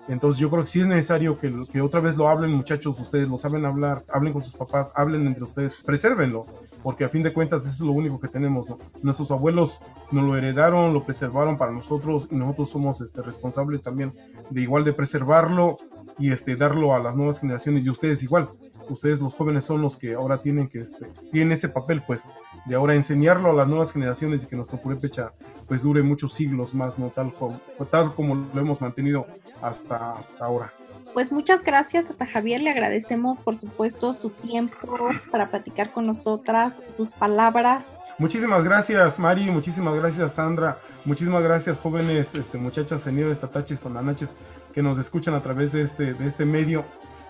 Entonces 0.08 0.40
yo 0.40 0.50
creo 0.50 0.64
que 0.64 0.70
sí 0.70 0.80
es 0.80 0.86
necesario 0.86 1.38
que, 1.38 1.52
que, 1.70 1.80
otra 1.80 2.00
vez 2.00 2.16
lo 2.16 2.28
hablen 2.28 2.50
muchachos, 2.50 2.98
ustedes 2.98 3.28
lo 3.28 3.38
saben 3.38 3.64
hablar, 3.64 4.02
hablen 4.12 4.32
con 4.32 4.42
sus 4.42 4.56
papás, 4.56 4.92
hablen 4.96 5.26
entre 5.28 5.44
ustedes, 5.44 5.76
presérvenlo, 5.76 6.46
porque 6.82 7.04
a 7.04 7.08
fin 7.08 7.22
de 7.22 7.32
cuentas 7.32 7.62
eso 7.62 7.70
es 7.70 7.80
lo 7.80 7.92
único 7.92 8.18
que 8.18 8.26
tenemos, 8.26 8.68
¿no? 8.68 8.78
Nuestros 9.02 9.30
abuelos 9.30 9.80
nos 10.10 10.24
lo 10.24 10.36
heredaron, 10.36 10.92
lo 10.92 11.04
preservaron 11.04 11.56
para 11.56 11.70
nosotros 11.70 12.26
y 12.32 12.34
nosotros 12.34 12.70
somos 12.70 13.00
este, 13.00 13.22
responsables 13.22 13.82
también 13.82 14.12
de 14.50 14.62
igual 14.62 14.84
de 14.84 14.92
preservarlo 14.92 15.76
y 16.18 16.32
este, 16.32 16.56
darlo 16.56 16.94
a 16.94 16.98
las 16.98 17.14
nuevas 17.16 17.40
generaciones 17.40 17.84
y 17.86 17.90
ustedes 17.90 18.22
igual 18.22 18.48
ustedes 18.88 19.20
los 19.20 19.34
jóvenes 19.34 19.64
son 19.64 19.80
los 19.80 19.96
que 19.96 20.14
ahora 20.14 20.40
tienen 20.40 20.68
que 20.68 20.80
este, 20.80 21.06
tienen 21.30 21.52
ese 21.52 21.68
papel 21.68 22.02
pues 22.06 22.24
de 22.66 22.74
ahora 22.74 22.94
enseñarlo 22.94 23.50
a 23.50 23.54
las 23.54 23.68
nuevas 23.68 23.92
generaciones 23.92 24.42
y 24.42 24.46
que 24.46 24.56
nuestro 24.56 24.80
purépecha 24.80 25.32
pues 25.66 25.82
dure 25.82 26.02
muchos 26.02 26.32
siglos 26.32 26.74
más 26.74 26.98
no 26.98 27.10
tal 27.10 27.32
como 27.34 27.60
tal 27.90 28.14
como 28.14 28.34
lo 28.34 28.60
hemos 28.60 28.80
mantenido 28.80 29.26
hasta 29.60 30.12
hasta 30.12 30.44
ahora 30.44 30.72
pues 31.14 31.30
muchas 31.30 31.62
gracias, 31.62 32.06
Tata 32.06 32.26
Javier. 32.26 32.62
Le 32.62 32.70
agradecemos, 32.70 33.42
por 33.42 33.54
supuesto, 33.54 34.14
su 34.14 34.30
tiempo 34.30 34.96
para 35.30 35.50
platicar 35.50 35.92
con 35.92 36.06
nosotras, 36.06 36.82
sus 36.88 37.12
palabras. 37.12 37.98
Muchísimas 38.18 38.64
gracias, 38.64 39.18
Mari. 39.18 39.50
Muchísimas 39.50 39.94
gracias, 39.94 40.32
Sandra. 40.32 40.78
Muchísimas 41.04 41.42
gracias, 41.42 41.78
jóvenes, 41.78 42.34
este, 42.34 42.56
muchachas, 42.56 43.02
señores, 43.02 43.40
tataches, 43.40 43.80
sonanaches, 43.80 44.36
que 44.72 44.82
nos 44.82 44.98
escuchan 44.98 45.34
a 45.34 45.42
través 45.42 45.72
de 45.72 45.82
este, 45.82 46.14
de 46.14 46.26
este 46.26 46.44
medio 46.44 46.84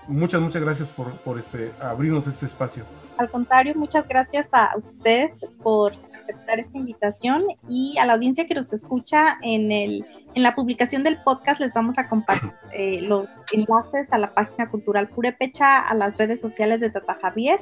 muchas, 0.08 0.40
muchas 0.40 0.62
gracias 0.62 0.90
por, 0.90 1.12
por 1.18 1.38
este, 1.38 1.72
abrirnos 1.80 2.26
este 2.26 2.46
espacio. 2.46 2.84
Al 3.18 3.30
contrario, 3.30 3.74
muchas 3.76 4.08
gracias 4.08 4.48
a 4.52 4.72
usted 4.76 5.30
por 5.62 5.92
aceptar 6.22 6.58
esta 6.60 6.78
invitación 6.78 7.44
y 7.68 7.96
a 7.98 8.06
la 8.06 8.14
audiencia 8.14 8.46
que 8.46 8.54
nos 8.54 8.72
escucha 8.72 9.38
en 9.42 9.72
el 9.72 10.06
en 10.34 10.42
la 10.42 10.54
publicación 10.54 11.02
del 11.02 11.22
podcast 11.22 11.60
les 11.60 11.74
vamos 11.74 11.98
a 11.98 12.08
compartir 12.08 12.52
eh, 12.72 13.02
los 13.02 13.28
enlaces 13.52 14.10
a 14.12 14.18
la 14.18 14.32
página 14.32 14.70
cultural 14.70 15.08
Purepecha, 15.08 15.78
a 15.78 15.94
las 15.94 16.16
redes 16.18 16.40
sociales 16.40 16.80
de 16.80 16.88
Tata 16.88 17.18
Javier, 17.20 17.60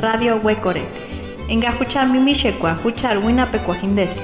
Radio 0.00 0.40
Huecore. 0.40 0.97
Enga 1.48 1.70
huchar 1.70 2.06
mimishe 2.06 2.52
kwa 2.52 2.72
huchar 2.72 3.18
wina 3.26 3.46
pekuajindes. 3.46 4.22